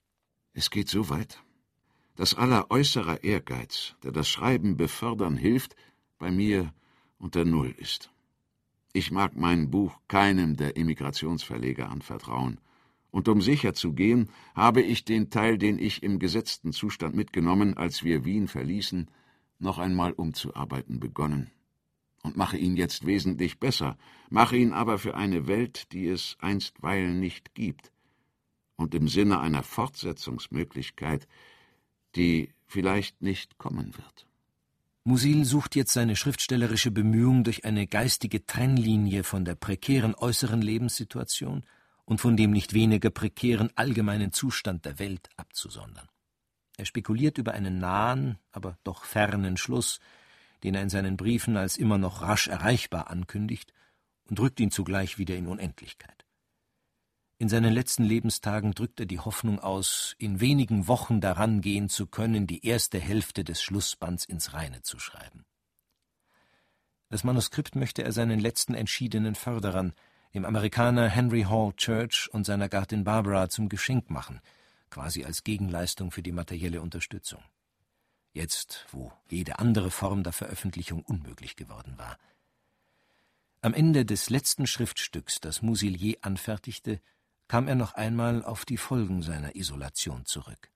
[0.54, 1.39] Es geht so weit,
[2.15, 5.75] dass aller äußerer Ehrgeiz, der das Schreiben befördern hilft,
[6.17, 6.73] bei mir
[7.17, 8.12] unter Null ist.
[8.93, 12.60] Ich mag mein Buch keinem der Emigrationsverleger anvertrauen,
[13.12, 17.75] und um sicher zu gehen, habe ich den Teil, den ich im gesetzten Zustand mitgenommen,
[17.77, 19.10] als wir Wien verließen,
[19.60, 21.51] noch einmal umzuarbeiten begonnen.
[22.23, 23.97] Und mache ihn jetzt wesentlich besser,
[24.30, 27.91] mache ihn aber für eine Welt, die es einstweilen nicht gibt,
[28.75, 31.27] und im Sinne einer Fortsetzungsmöglichkeit,
[32.15, 34.27] die vielleicht nicht kommen wird.
[35.04, 41.64] Musil sucht jetzt seine schriftstellerische Bemühung durch eine geistige Trennlinie von der prekären äußeren Lebenssituation
[42.06, 46.08] und von dem nicht weniger prekären allgemeinen Zustand der Welt abzusondern.
[46.78, 50.00] Er spekuliert über einen nahen, aber doch fernen Schluss,
[50.64, 53.74] den er in seinen Briefen als immer noch rasch erreichbar ankündigt,
[54.30, 56.21] und drückt ihn zugleich wieder in Unendlichkeit.
[57.41, 62.06] In seinen letzten Lebenstagen drückt er die Hoffnung aus, in wenigen Wochen daran gehen zu
[62.06, 65.43] können, die erste Hälfte des Schlussbands ins Reine zu schreiben.
[67.10, 69.93] Das Manuskript möchte er seinen letzten entschiedenen Förderern,
[70.36, 74.39] dem Amerikaner Henry Hall Church und seiner Gattin Barbara, zum Geschenk machen,
[74.91, 77.41] quasi als Gegenleistung für die materielle Unterstützung.
[78.34, 82.19] Jetzt, wo jede andere Form der Veröffentlichung unmöglich geworden war.
[83.62, 87.01] Am Ende des letzten Schriftstücks, das Musilier anfertigte,
[87.52, 90.72] kam er noch einmal auf die Folgen seiner Isolation zurück.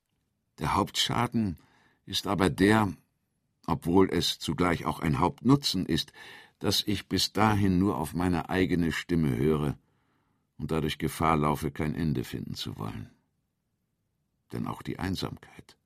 [0.59, 1.57] Der Hauptschaden
[2.05, 2.91] ist aber der,
[3.65, 6.11] obwohl es zugleich auch ein Hauptnutzen ist,
[6.59, 9.77] dass ich bis dahin nur auf meine eigene Stimme höre
[10.57, 13.09] und dadurch Gefahr laufe, kein Ende finden zu wollen.
[14.51, 15.77] Denn auch die Einsamkeit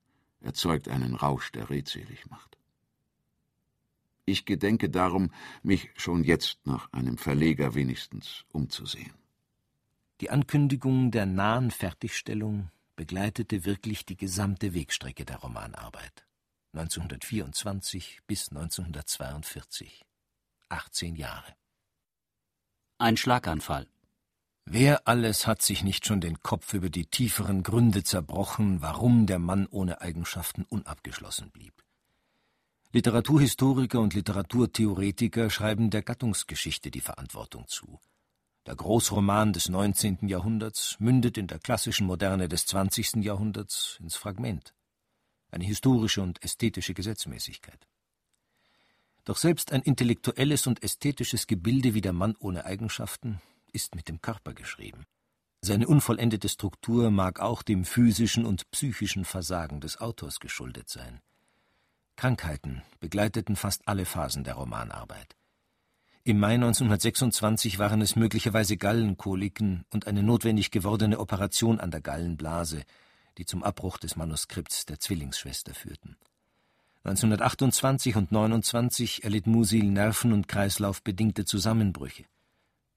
[0.41, 2.57] erzeugt einen Rausch, der redselig macht.
[4.25, 5.29] Ich gedenke darum,
[5.61, 9.18] mich schon jetzt nach einem Verleger wenigstens umzusehen.
[10.21, 16.25] Die Ankündigung der nahen Fertigstellung begleitete wirklich die gesamte Wegstrecke der Romanarbeit.
[16.73, 20.05] 1924 bis 1942.
[20.67, 21.55] 18 Jahre.
[22.97, 23.87] Ein Schlaganfall.
[24.65, 29.39] Wer alles hat sich nicht schon den Kopf über die tieferen Gründe zerbrochen, warum der
[29.39, 31.81] Mann ohne Eigenschaften unabgeschlossen blieb?
[32.91, 37.99] Literaturhistoriker und Literaturtheoretiker schreiben der Gattungsgeschichte die Verantwortung zu.
[38.69, 40.27] Der Großroman des 19.
[40.27, 43.15] Jahrhunderts mündet in der klassischen Moderne des 20.
[43.15, 44.75] Jahrhunderts ins Fragment.
[45.49, 47.87] eine historische und ästhetische Gesetzmäßigkeit.
[49.23, 53.41] Doch selbst ein intellektuelles und ästhetisches Gebilde wie der Mann ohne Eigenschaften
[53.73, 55.07] ist mit dem Körper geschrieben.
[55.61, 61.21] Seine unvollendete Struktur mag auch dem physischen und psychischen Versagen des Autors geschuldet sein.
[62.17, 65.38] Krankheiten begleiteten fast alle Phasen der Romanarbeit.
[66.25, 72.83] Im Mai 1926 waren es möglicherweise Gallenkoliken und eine notwendig gewordene Operation an der Gallenblase,
[73.37, 76.17] die zum Abbruch des Manuskripts der Zwillingsschwester führten.
[77.05, 82.25] 1928 und 1929 erlitt Musil nerven- und kreislaufbedingte Zusammenbrüche.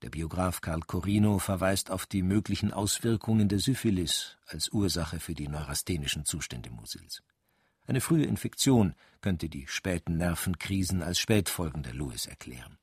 [0.03, 5.47] Der Biograf Karl Corino verweist auf die möglichen Auswirkungen der Syphilis als Ursache für die
[5.47, 7.23] neurasthenischen Zustände Musils.
[7.87, 12.79] Eine frühe Infektion könnte die späten Nervenkrisen als Spätfolgen der Lewis erklären.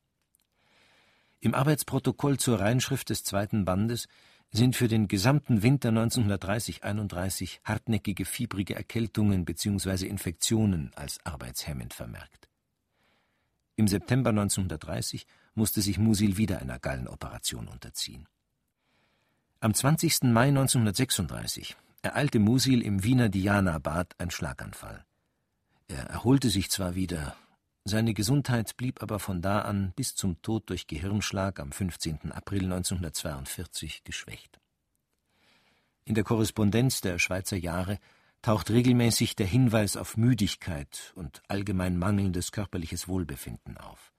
[1.42, 4.08] Im Arbeitsprotokoll zur Reinschrift des zweiten Bandes
[4.52, 10.08] sind für den gesamten Winter 1930-31 hartnäckige fiebrige Erkältungen bzw.
[10.08, 12.50] Infektionen als arbeitshemmend vermerkt.
[13.76, 18.28] Im September 1930 musste sich Musil wieder einer Gallenoperation unterziehen.
[19.62, 20.24] Am 20.
[20.24, 25.06] Mai 1936 ereilte Musil im Wiener Diana-Bad ein Schlaganfall.
[25.88, 27.36] Er erholte sich zwar wieder,
[27.86, 32.32] seine Gesundheit blieb aber von da an bis zum Tod durch Gehirnschlag am 15.
[32.32, 34.60] April 1942 geschwächt.
[36.06, 38.00] In der Korrespondenz der Schweizer Jahre
[38.42, 44.14] taucht regelmäßig der Hinweis auf Müdigkeit und allgemein mangelndes körperliches Wohlbefinden auf.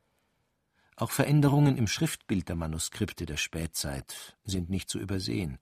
[0.97, 5.59] Auch Veränderungen im Schriftbild der Manuskripte der Spätzeit sind nicht zu übersehen.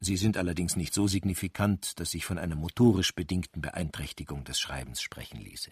[0.00, 5.00] Sie sind allerdings nicht so signifikant, dass sich von einer motorisch bedingten Beeinträchtigung des Schreibens
[5.00, 5.70] sprechen ließe.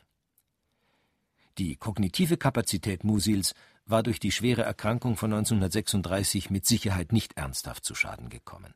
[1.58, 3.54] Die kognitive Kapazität Musils
[3.84, 8.74] war durch die schwere Erkrankung von 1936 mit Sicherheit nicht ernsthaft zu Schaden gekommen.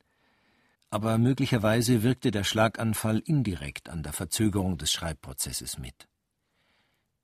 [0.90, 6.08] Aber möglicherweise wirkte der Schlaganfall indirekt an der Verzögerung des Schreibprozesses mit.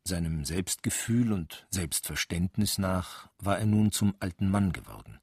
[0.04, 5.18] Seinem Selbstgefühl und Selbstverständnis nach war er nun zum alten Mann geworden.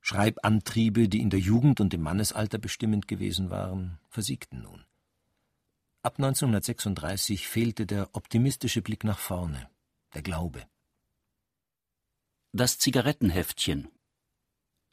[0.00, 4.84] Schreibantriebe, die in der Jugend und im Mannesalter bestimmend gewesen waren, versiegten nun.
[6.04, 9.70] Ab 1936 fehlte der optimistische Blick nach vorne,
[10.14, 10.66] der Glaube.
[12.50, 13.88] Das Zigarettenheftchen.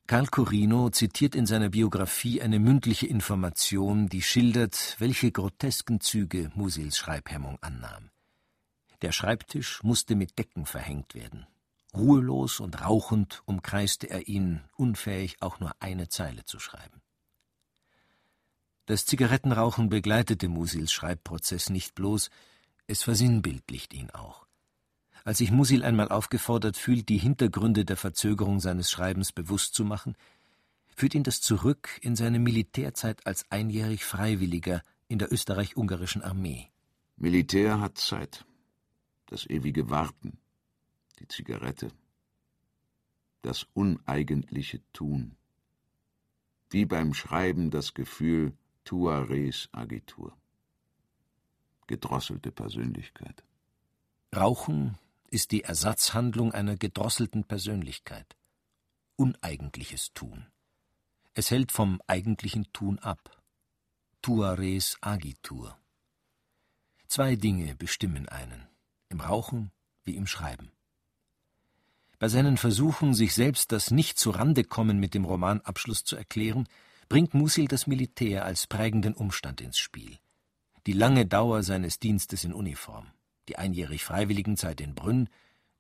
[0.06, 6.98] Karl Corino zitiert in seiner Biografie eine mündliche Information, die schildert, welche grotesken Züge Musils
[6.98, 8.12] Schreibhemmung annahm.
[9.02, 11.48] Der Schreibtisch musste mit Decken verhängt werden.
[11.96, 17.02] Ruhelos und rauchend umkreiste er ihn, unfähig auch nur eine Zeile zu schreiben.
[18.90, 22.32] Das Zigarettenrauchen begleitete Musils Schreibprozess nicht bloß,
[22.88, 24.48] es versinnbildlicht ihn auch.
[25.24, 30.16] Als sich Musil einmal aufgefordert fühlt, die Hintergründe der Verzögerung seines Schreibens bewusst zu machen,
[30.96, 36.72] führt ihn das zurück in seine Militärzeit als einjährig Freiwilliger in der österreich-ungarischen Armee.
[37.16, 38.44] Militär hat Zeit.
[39.28, 40.40] Das ewige Warten,
[41.20, 41.92] die Zigarette,
[43.44, 45.36] das uneigentliche Tun.
[46.72, 48.58] Wie beim Schreiben das Gefühl,
[48.90, 50.36] tua res agitur.
[51.86, 53.44] Gedrosselte Persönlichkeit.
[54.36, 54.98] Rauchen
[55.30, 58.36] ist die Ersatzhandlung einer gedrosselten Persönlichkeit.
[59.16, 60.48] Uneigentliches Tun.
[61.36, 63.44] Es hält vom eigentlichen Tun ab.
[64.24, 65.78] Tua res agitur.
[67.08, 68.68] Zwei Dinge bestimmen einen,
[69.10, 69.72] im Rauchen
[70.04, 70.72] wie im Schreiben.
[72.18, 76.68] Bei seinen Versuchen, sich selbst das nicht zu Rande kommen mit dem Romanabschluss zu erklären,
[77.10, 80.20] bringt Musil das Militär als prägenden Umstand ins Spiel.
[80.86, 83.08] Die lange Dauer seines Dienstes in Uniform,
[83.48, 85.28] die einjährig Freiwilligenzeit in Brünn,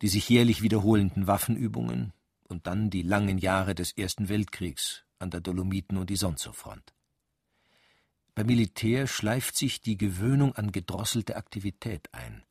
[0.01, 2.13] die sich jährlich wiederholenden Waffenübungen
[2.47, 6.93] und dann die langen Jahre des Ersten Weltkriegs an der Dolomiten- und Isonzo-Front.
[8.33, 12.43] Beim Militär schleift sich die Gewöhnung an gedrosselte Aktivität ein.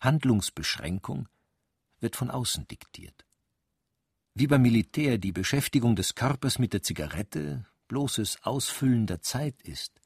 [0.00, 1.28] Handlungsbeschränkung
[1.98, 3.24] wird von außen diktiert.
[4.34, 10.00] Wie beim Militär die Beschäftigung des Körpers mit der Zigarette bloßes Ausfüllen der Zeit ist,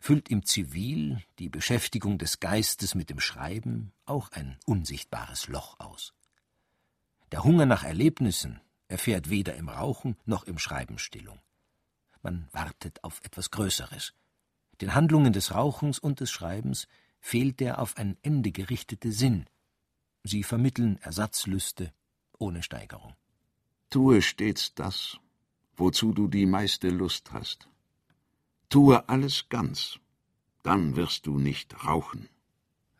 [0.00, 6.12] füllt im Zivil die Beschäftigung des Geistes mit dem Schreiben auch ein unsichtbares Loch aus.
[7.32, 11.40] Der Hunger nach Erlebnissen erfährt weder im Rauchen noch im Schreiben Stillung.
[12.22, 14.14] Man wartet auf etwas Größeres.
[14.80, 16.86] Den Handlungen des Rauchens und des Schreibens
[17.20, 19.46] fehlt der auf ein Ende gerichtete Sinn.
[20.22, 21.92] Sie vermitteln Ersatzlüste
[22.38, 23.14] ohne Steigerung.
[23.90, 25.18] Tue stets das,
[25.76, 27.68] wozu du die meiste Lust hast.
[28.68, 29.98] Tue alles ganz,
[30.62, 32.28] dann wirst du nicht rauchen.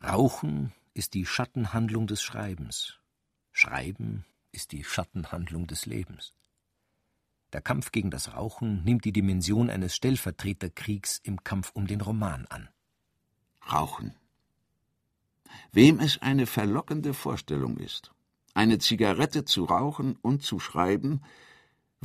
[0.03, 2.99] Rauchen ist die Schattenhandlung des Schreibens.
[3.53, 6.35] Schreiben ist die Schattenhandlung des Lebens.
[7.53, 12.47] Der Kampf gegen das Rauchen nimmt die Dimension eines Stellvertreterkriegs im Kampf um den Roman
[12.47, 12.69] an.
[13.73, 14.15] Rauchen.
[15.73, 18.13] Wem es eine verlockende Vorstellung ist,
[18.55, 21.23] eine Zigarette zu rauchen und zu schreiben,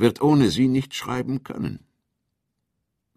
[0.00, 1.86] wird ohne sie nicht schreiben können.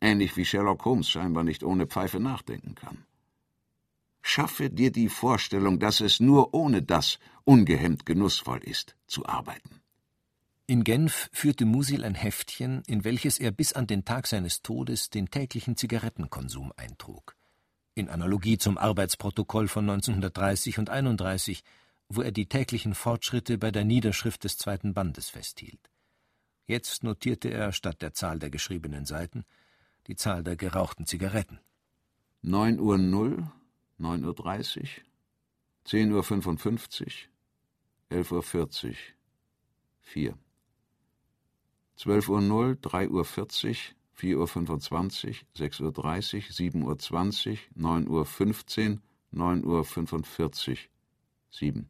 [0.01, 3.05] Ähnlich wie Sherlock Holmes scheinbar nicht ohne Pfeife nachdenken kann.
[4.21, 9.81] Schaffe dir die Vorstellung, dass es nur ohne das ungehemmt genussvoll ist, zu arbeiten.
[10.65, 15.09] In Genf führte Musil ein Heftchen, in welches er bis an den Tag seines Todes
[15.09, 17.35] den täglichen Zigarettenkonsum eintrug.
[17.95, 21.63] In Analogie zum Arbeitsprotokoll von 1930 und 31,
[22.09, 25.92] wo er die täglichen Fortschritte bei der Niederschrift des zweiten Bandes festhielt.
[26.65, 29.45] Jetzt notierte er statt der Zahl der geschriebenen Seiten
[30.07, 31.59] die Zahl der gerauchten Zigaretten.
[32.41, 33.49] 9 Uhr 0,
[33.97, 35.01] 9 Uhr 30,
[35.85, 37.29] 10 Uhr 55,
[38.09, 39.15] 11 Uhr 40,
[40.01, 40.37] 4.
[41.95, 47.69] 12 Uhr 0, 3 Uhr 40, 4 Uhr 25, 6 Uhr 30, 7 Uhr 20,
[47.75, 49.01] 9 Uhr 15,
[49.31, 50.89] 9 Uhr 45,
[51.49, 51.89] 7.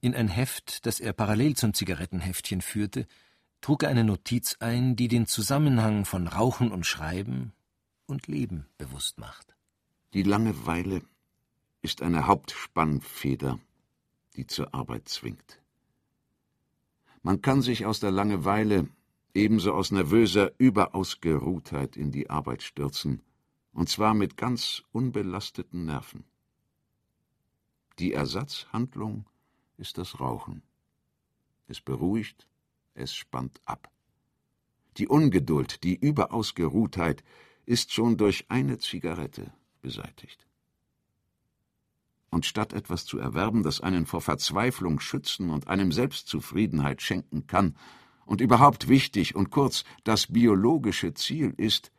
[0.00, 3.06] In ein Heft, das er parallel zum Zigarettenheftchen führte,
[3.62, 7.52] trug er eine Notiz ein, die den Zusammenhang von Rauchen und Schreiben
[8.06, 9.56] und Leben bewusst macht.
[10.12, 11.02] Die Langeweile
[11.80, 13.58] ist eine Hauptspannfeder,
[14.36, 15.60] die zur Arbeit zwingt.
[17.22, 18.88] Man kann sich aus der Langeweile
[19.32, 23.22] ebenso aus nervöser Überausgeruhtheit in die Arbeit stürzen,
[23.72, 26.24] und zwar mit ganz unbelasteten Nerven.
[27.98, 29.24] Die Ersatzhandlung
[29.78, 30.62] ist das Rauchen.
[31.68, 32.48] Es beruhigt,
[32.94, 33.90] es spannt ab.
[34.98, 37.24] Die Ungeduld, die Überausgeruhtheit
[37.64, 40.46] ist schon durch eine Zigarette beseitigt.
[42.30, 47.76] Und statt etwas zu erwerben, das einen vor Verzweiflung schützen und einem Selbstzufriedenheit schenken kann,
[48.24, 51.92] und überhaupt wichtig und kurz das biologische Ziel ist,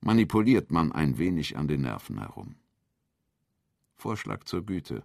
[0.00, 2.56] manipuliert man ein wenig an den Nerven herum.
[3.96, 5.02] Vorschlag zur Güte.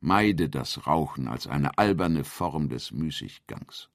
[0.00, 3.90] Meide das Rauchen als eine alberne Form des Müßiggangs.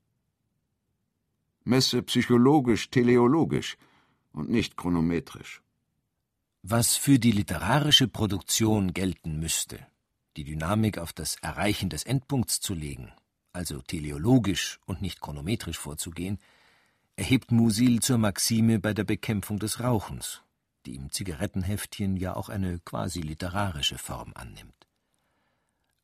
[1.68, 3.78] Messe psychologisch, teleologisch
[4.32, 5.61] und nicht chronometrisch.
[6.63, 9.86] Was für die literarische Produktion gelten müsste,
[10.38, 13.11] die Dynamik auf das Erreichen des Endpunkts zu legen,
[13.51, 16.39] also teleologisch und nicht chronometrisch vorzugehen,
[17.18, 20.43] erhebt Musil zur Maxime bei der Bekämpfung des Rauchens,
[20.86, 24.88] die im Zigarettenheftchen ja auch eine quasi literarische Form annimmt.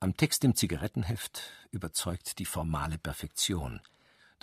[0.02, 1.42] Am Text im Zigarettenheft
[1.72, 3.80] überzeugt die formale Perfektion.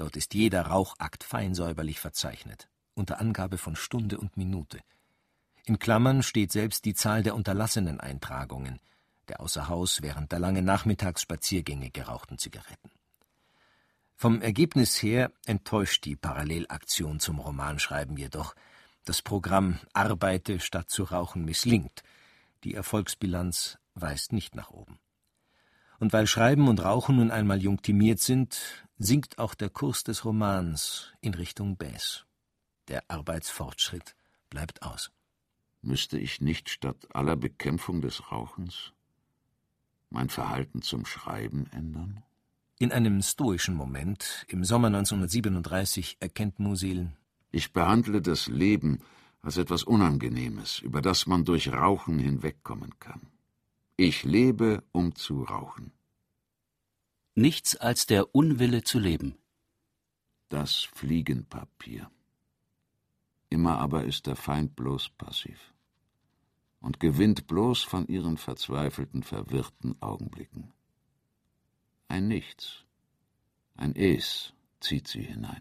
[0.00, 4.80] Dort ist jeder Rauchakt fein säuberlich verzeichnet, unter Angabe von Stunde und Minute.
[5.66, 8.80] In Klammern steht selbst die Zahl der unterlassenen Eintragungen,
[9.28, 12.90] der außer Haus während der langen Nachmittagsspaziergänge gerauchten Zigaretten.
[14.16, 18.54] Vom Ergebnis her enttäuscht die Parallelaktion zum Romanschreiben jedoch.
[19.04, 22.04] Das Programm Arbeite statt zu rauchen misslingt.
[22.64, 24.98] Die Erfolgsbilanz weist nicht nach oben.
[26.00, 28.58] Und weil Schreiben und Rauchen nun einmal jungtimiert sind,
[28.98, 32.24] sinkt auch der Kurs des Romans in Richtung Bass.
[32.88, 34.16] Der Arbeitsfortschritt
[34.48, 35.12] bleibt aus.
[35.82, 38.92] Müsste ich nicht statt aller Bekämpfung des Rauchens
[40.08, 42.22] mein Verhalten zum Schreiben ändern?
[42.78, 47.12] In einem stoischen Moment, im Sommer 1937, erkennt Musil,
[47.52, 49.00] ich behandle das Leben
[49.42, 53.20] als etwas Unangenehmes, über das man durch Rauchen hinwegkommen kann.
[54.02, 55.92] Ich lebe, um zu rauchen.
[57.34, 59.36] Nichts als der Unwille zu leben.
[60.48, 62.10] Das Fliegenpapier.
[63.50, 65.74] Immer aber ist der Feind bloß passiv
[66.80, 70.72] und gewinnt bloß von ihren verzweifelten, verwirrten Augenblicken.
[72.08, 72.86] Ein Nichts,
[73.74, 75.60] ein Es zieht sie hinein.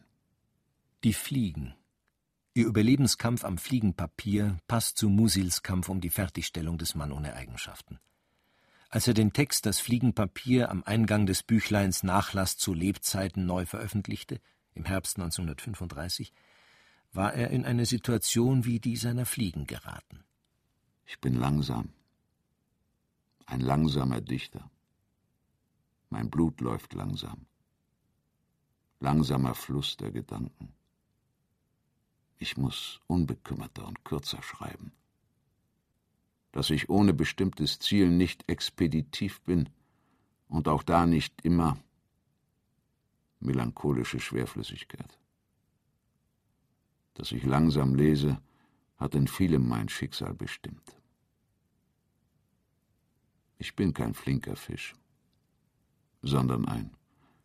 [1.04, 1.76] Die Fliegen.
[2.54, 8.00] Ihr Überlebenskampf am Fliegenpapier passt zu Musils Kampf um die Fertigstellung des Mann ohne Eigenschaften.
[8.92, 14.42] Als er den Text Das Fliegenpapier am Eingang des Büchleins Nachlass zu Lebzeiten neu veröffentlichte,
[14.74, 16.34] im Herbst 1935,
[17.14, 20.24] war er in eine Situation wie die seiner Fliegen geraten.
[21.06, 21.94] Ich bin langsam,
[23.46, 24.72] ein langsamer Dichter.
[26.10, 27.46] Mein Blut läuft langsam.
[29.00, 30.74] Langsamer Fluss der Gedanken.
[32.40, 34.94] Ich muss unbekümmerter und kürzer schreiben.
[36.60, 39.70] Dass ich ohne bestimmtes Ziel nicht expeditiv bin
[40.49, 41.78] und auch da nicht immer
[43.39, 45.18] melancholische Schwerflüssigkeit.
[47.14, 48.41] Dass ich langsam lese,
[48.97, 50.97] hat in vielem mein Schicksal bestimmt.
[53.57, 54.95] Ich bin kein flinker Fisch
[56.22, 56.91] sondern ein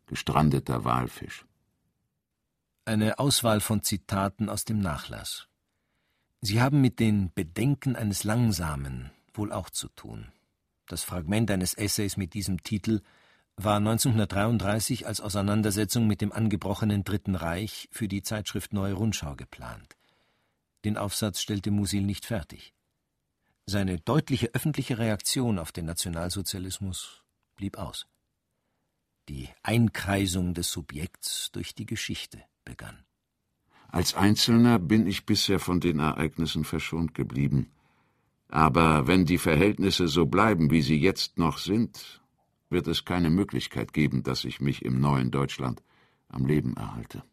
[0.07, 1.45] gestrandeter Walfisch.
[2.85, 5.47] Eine Auswahl von Zitaten aus dem Nachlass.
[6.41, 10.31] Sie haben mit den Bedenken eines langsamen, wohl auch zu tun.
[10.87, 13.01] Das Fragment eines Essays mit diesem Titel
[13.57, 19.95] war 1933 als Auseinandersetzung mit dem angebrochenen Dritten Reich für die Zeitschrift Neue Rundschau geplant.
[20.83, 22.73] Den Aufsatz stellte Musil nicht fertig.
[23.65, 27.23] Seine deutliche öffentliche Reaktion auf den Nationalsozialismus
[27.55, 28.05] blieb aus.
[29.27, 33.05] Die Einkreisung des Subjekts durch die Geschichte begann.
[33.95, 37.71] Als Einzelner bin ich bisher von den Ereignissen verschont geblieben.
[38.49, 42.21] Aber wenn die Verhältnisse so bleiben, wie sie jetzt noch sind,
[42.69, 45.81] wird es keine Möglichkeit geben, dass ich mich im neuen Deutschland
[46.27, 47.23] am Leben erhalte.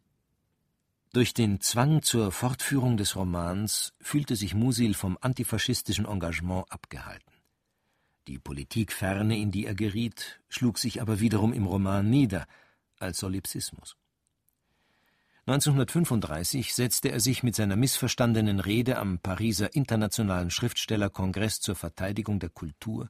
[1.11, 7.33] Durch den Zwang zur Fortführung des Romans fühlte sich Musil vom antifaschistischen Engagement abgehalten.
[8.29, 12.47] Die Politikferne, in die er geriet, schlug sich aber wiederum im Roman nieder
[12.99, 13.97] als Solipsismus.
[15.45, 22.49] 1935 setzte er sich mit seiner missverstandenen Rede am Pariser Internationalen Schriftstellerkongress zur Verteidigung der
[22.49, 23.09] Kultur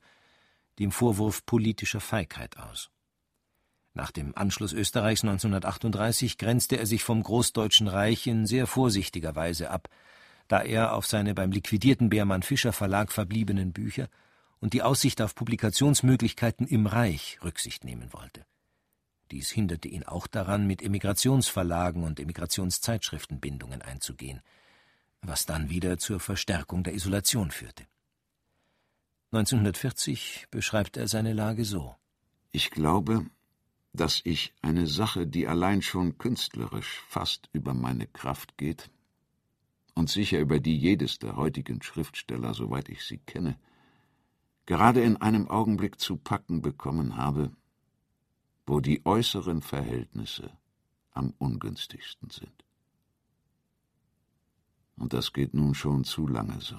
[0.80, 2.90] dem Vorwurf politischer Feigheit aus.
[3.94, 9.70] Nach dem Anschluss Österreichs 1938 grenzte er sich vom Großdeutschen Reich in sehr vorsichtiger Weise
[9.70, 9.88] ab,
[10.48, 14.10] da er auf seine beim liquidierten Beermann Fischer Verlag verbliebenen Bücher
[14.60, 18.44] und die Aussicht auf Publikationsmöglichkeiten im Reich Rücksicht nehmen wollte.
[19.32, 24.42] Dies hinderte ihn auch daran, mit Emigrationsverlagen und Emigrationszeitschriften Bindungen einzugehen,
[25.22, 27.86] was dann wieder zur Verstärkung der Isolation führte.
[29.32, 31.96] 1940 beschreibt er seine Lage so:
[32.52, 33.26] Ich glaube,
[33.94, 38.90] dass ich eine Sache, die allein schon künstlerisch fast über meine Kraft geht
[39.96, 43.58] und sicher über die jedes der heutigen Schriftsteller, soweit ich sie kenne,
[44.66, 47.52] gerade in einem Augenblick zu packen bekommen habe,
[48.66, 50.52] wo die äußeren Verhältnisse
[51.12, 52.66] am ungünstigsten sind.
[54.98, 56.78] Und das geht nun schon zu lange so.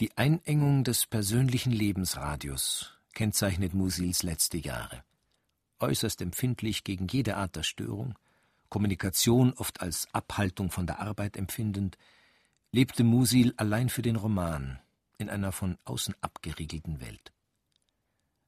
[0.00, 5.04] Die Einengung des persönlichen Lebensradius kennzeichnet Musils letzte Jahre
[5.84, 8.18] äußerst empfindlich gegen jede Art der Störung,
[8.68, 11.98] Kommunikation oft als Abhaltung von der Arbeit empfindend,
[12.72, 14.80] lebte Musil allein für den Roman
[15.18, 17.32] in einer von außen abgeriegelten Welt.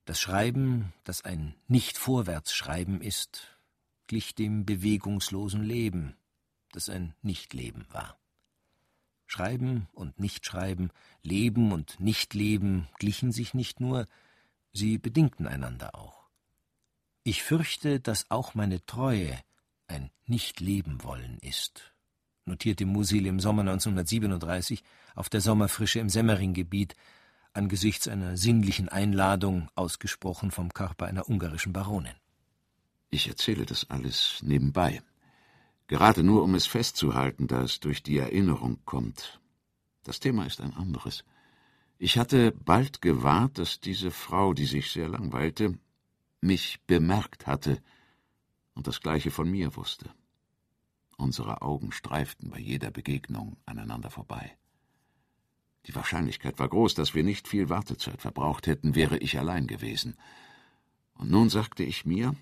[0.07, 3.59] Das Schreiben, das ein Nicht-Vorwärtsschreiben ist,
[4.07, 6.17] glich dem bewegungslosen Leben,
[6.71, 8.17] das ein Nichtleben war.
[9.27, 10.93] Schreiben und Nichtschreiben,
[11.23, 14.07] Leben und Nichtleben glichen sich nicht nur,
[14.73, 16.31] sie bedingten einander auch.
[17.25, 19.37] Ich fürchte, dass auch meine Treue
[19.89, 21.93] ein Nicht-Leben-Wollen ist,
[22.45, 24.85] notierte Musil im Sommer 1937
[25.17, 26.95] auf der Sommerfrische im Semmering-Gebiet
[27.57, 32.15] angesichts einer sinnlichen Einladung, ausgesprochen vom Körper einer ungarischen Baronin.
[33.11, 35.03] Ich erzähle das alles nebenbei,
[35.87, 39.41] gerade nur um es festzuhalten, da es durch die Erinnerung kommt.
[40.05, 41.25] Das Thema ist ein anderes.
[41.99, 45.79] Ich hatte bald gewahrt, dass diese Frau, die sich sehr langweilte,
[46.41, 47.83] mich bemerkt hatte
[48.75, 50.11] und das gleiche von mir wusste.
[51.17, 54.57] Unsere Augen streiften bei jeder Begegnung aneinander vorbei.
[55.87, 60.17] Die Wahrscheinlichkeit war groß, dass wir nicht viel Wartezeit verbraucht hätten, wäre ich allein gewesen.
[61.15, 62.35] Und nun sagte ich mir,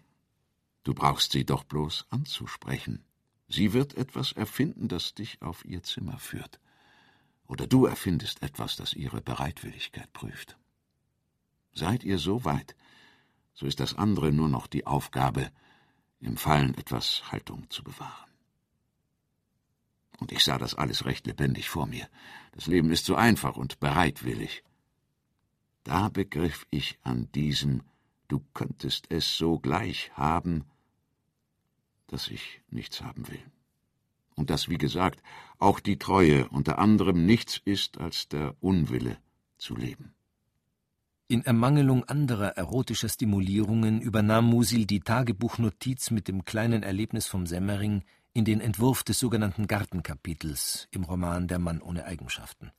[0.82, 3.04] du brauchst sie doch bloß anzusprechen.
[3.48, 6.58] Sie wird etwas erfinden, das dich auf ihr Zimmer führt.
[7.46, 10.56] Oder du erfindest etwas, das ihre Bereitwilligkeit prüft.
[11.74, 12.74] Seid ihr so weit,
[13.52, 15.50] so ist das andere nur noch die Aufgabe,
[16.20, 18.33] im Fallen etwas Haltung zu bewahren.
[20.24, 22.08] Und ich sah das alles recht lebendig vor mir.
[22.52, 24.64] Das Leben ist so einfach und bereitwillig.
[25.82, 27.82] Da begriff ich an diesem
[28.28, 30.64] Du könntest es so gleich haben,
[32.06, 33.42] dass ich nichts haben will.
[34.34, 35.22] Und dass, wie gesagt,
[35.58, 39.18] auch die Treue unter anderem nichts ist als der Unwille
[39.58, 40.14] zu leben.
[41.28, 48.04] In Ermangelung anderer erotischer Stimulierungen übernahm Musil die Tagebuchnotiz mit dem kleinen Erlebnis vom Semmering
[48.34, 52.72] in den Entwurf des sogenannten Gartenkapitels im Roman Der Mann ohne Eigenschaften.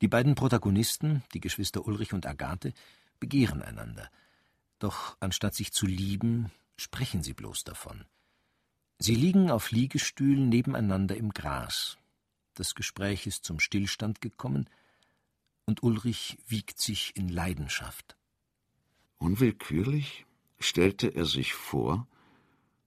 [0.00, 2.74] Die beiden Protagonisten, die Geschwister Ulrich und Agathe,
[3.20, 4.10] begehren einander.
[4.80, 8.04] Doch anstatt sich zu lieben, sprechen sie bloß davon.
[8.98, 11.96] Sie liegen auf Liegestühlen nebeneinander im Gras.
[12.54, 14.68] Das Gespräch ist zum Stillstand gekommen,
[15.64, 18.16] und Ulrich wiegt sich in Leidenschaft.
[19.18, 20.26] Unwillkürlich
[20.58, 22.06] stellte er sich vor,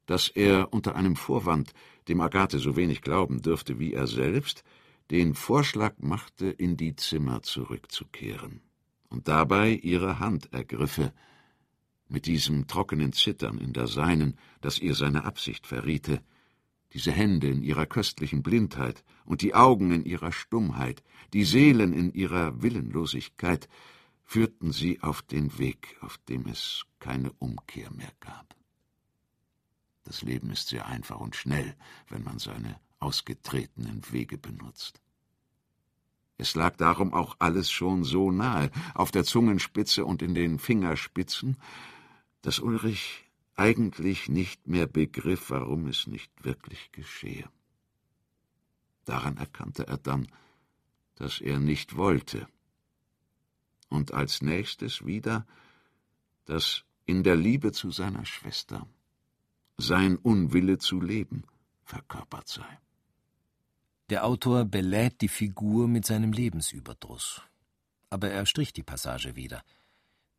[0.10, 1.72] dass er unter einem Vorwand,
[2.08, 4.64] dem Agathe so wenig glauben dürfte wie er selbst,
[5.12, 8.62] den Vorschlag machte, in die Zimmer zurückzukehren
[9.10, 11.14] und dabei ihre Hand ergriffe,
[12.08, 16.24] mit diesem trockenen Zittern in der seinen, das ihr seine Absicht verriete,
[16.94, 21.04] diese Hände in ihrer köstlichen Blindheit und die Augen in ihrer Stummheit,
[21.34, 23.70] die Seelen in ihrer Willenlosigkeit,
[24.24, 28.59] führten sie auf den Weg, auf dem es keine Umkehr mehr gab.
[30.10, 31.76] Das Leben ist sehr einfach und schnell,
[32.08, 35.04] wenn man seine ausgetretenen Wege benutzt.
[36.40, 41.58] Es lag darum auch alles schon so nahe, auf der Zungenspitze und in den Fingerspitzen,
[42.42, 47.48] dass Ulrich eigentlich nicht mehr begriff, warum es nicht wirklich geschehe.
[49.06, 50.28] Daran erkannte er dann,
[51.18, 52.48] dass er nicht wollte.
[53.90, 55.46] Und als nächstes wieder,
[56.46, 58.88] dass in der Liebe zu seiner Schwester
[59.82, 61.44] sein Unwille zu leben
[61.84, 62.80] verkörpert sei.
[64.10, 67.42] Der Autor belädt die Figur mit seinem Lebensüberdruss.
[68.10, 69.64] Aber er strich die Passage wieder.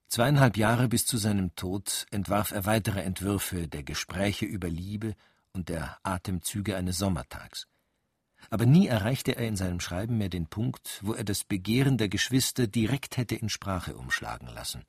[0.08, 5.14] Zweieinhalb Jahre bis zu seinem Tod entwarf er weitere Entwürfe der Gespräche über Liebe
[5.52, 7.68] und der Atemzüge eines Sommertags.
[8.48, 12.08] Aber nie erreichte er in seinem Schreiben mehr den Punkt, wo er das Begehren der
[12.08, 14.84] Geschwister direkt hätte in Sprache umschlagen lassen,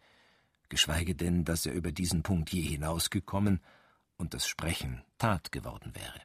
[0.69, 3.59] geschweige denn, dass er über diesen Punkt je hinausgekommen
[4.22, 6.22] und das Sprechen Tat geworden wäre.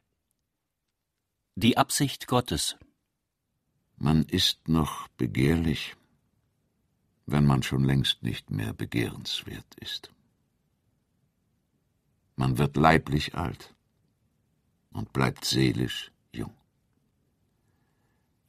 [1.55, 2.77] Die Absicht Gottes.
[3.97, 5.95] Man ist noch begehrlich,
[7.25, 10.11] wenn man schon längst nicht mehr begehrenswert ist.
[12.35, 13.73] Man wird leiblich alt
[14.91, 16.53] und bleibt seelisch jung.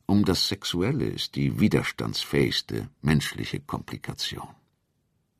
[0.04, 4.54] Um das Sexuelle ist die widerstandsfähigste menschliche Komplikation.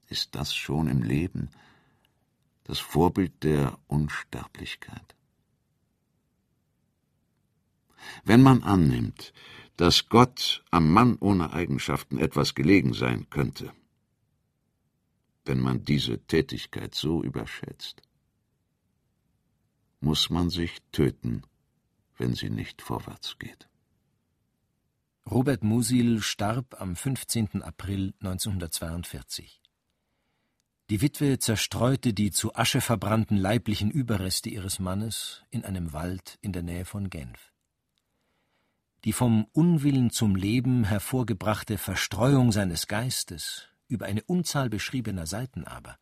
[0.06, 1.50] Ist das schon im Leben
[2.68, 5.16] das Vorbild der Unsterblichkeit?
[8.24, 9.32] Wenn man annimmt,
[9.78, 13.72] dass Gott am Mann ohne Eigenschaften etwas gelegen sein könnte.
[15.44, 18.02] Wenn man diese Tätigkeit so überschätzt,
[20.00, 21.42] muss man sich töten,
[22.16, 23.68] wenn sie nicht vorwärts geht.
[25.30, 27.62] Robert Musil starb am 15.
[27.62, 29.62] April 1942.
[30.90, 36.54] Die Witwe zerstreute die zu Asche verbrannten leiblichen Überreste ihres Mannes in einem Wald in
[36.54, 37.52] der Nähe von Genf.
[39.04, 45.98] Die vom Unwillen zum Leben hervorgebrachte Verstreuung seines Geistes über eine Unzahl beschriebener Seiten aber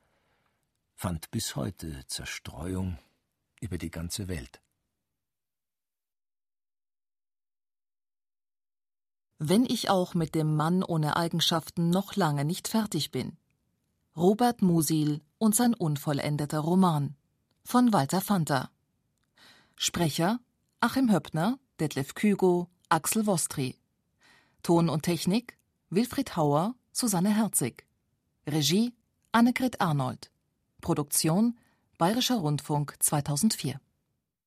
[0.95, 2.97] fand bis heute Zerstreuung
[3.61, 4.63] über die ganze Welt.
[9.39, 13.37] Wenn ich auch mit dem Mann ohne Eigenschaften noch lange nicht fertig bin.
[14.17, 17.15] Robert Musil und sein unvollendeter Roman
[17.65, 18.71] von Walter Fanta.
[19.75, 20.41] Sprecher
[20.81, 23.77] Achim Höppner, Detlef Kügo, Axel Wostri.
[24.63, 25.59] Ton und Technik
[25.91, 27.87] Wilfried Hauer, Susanne Herzig.
[28.47, 28.95] Regie
[29.33, 30.31] Annegret Arnold.
[30.81, 31.59] Produktion
[31.99, 33.79] Bayerischer Rundfunk 2004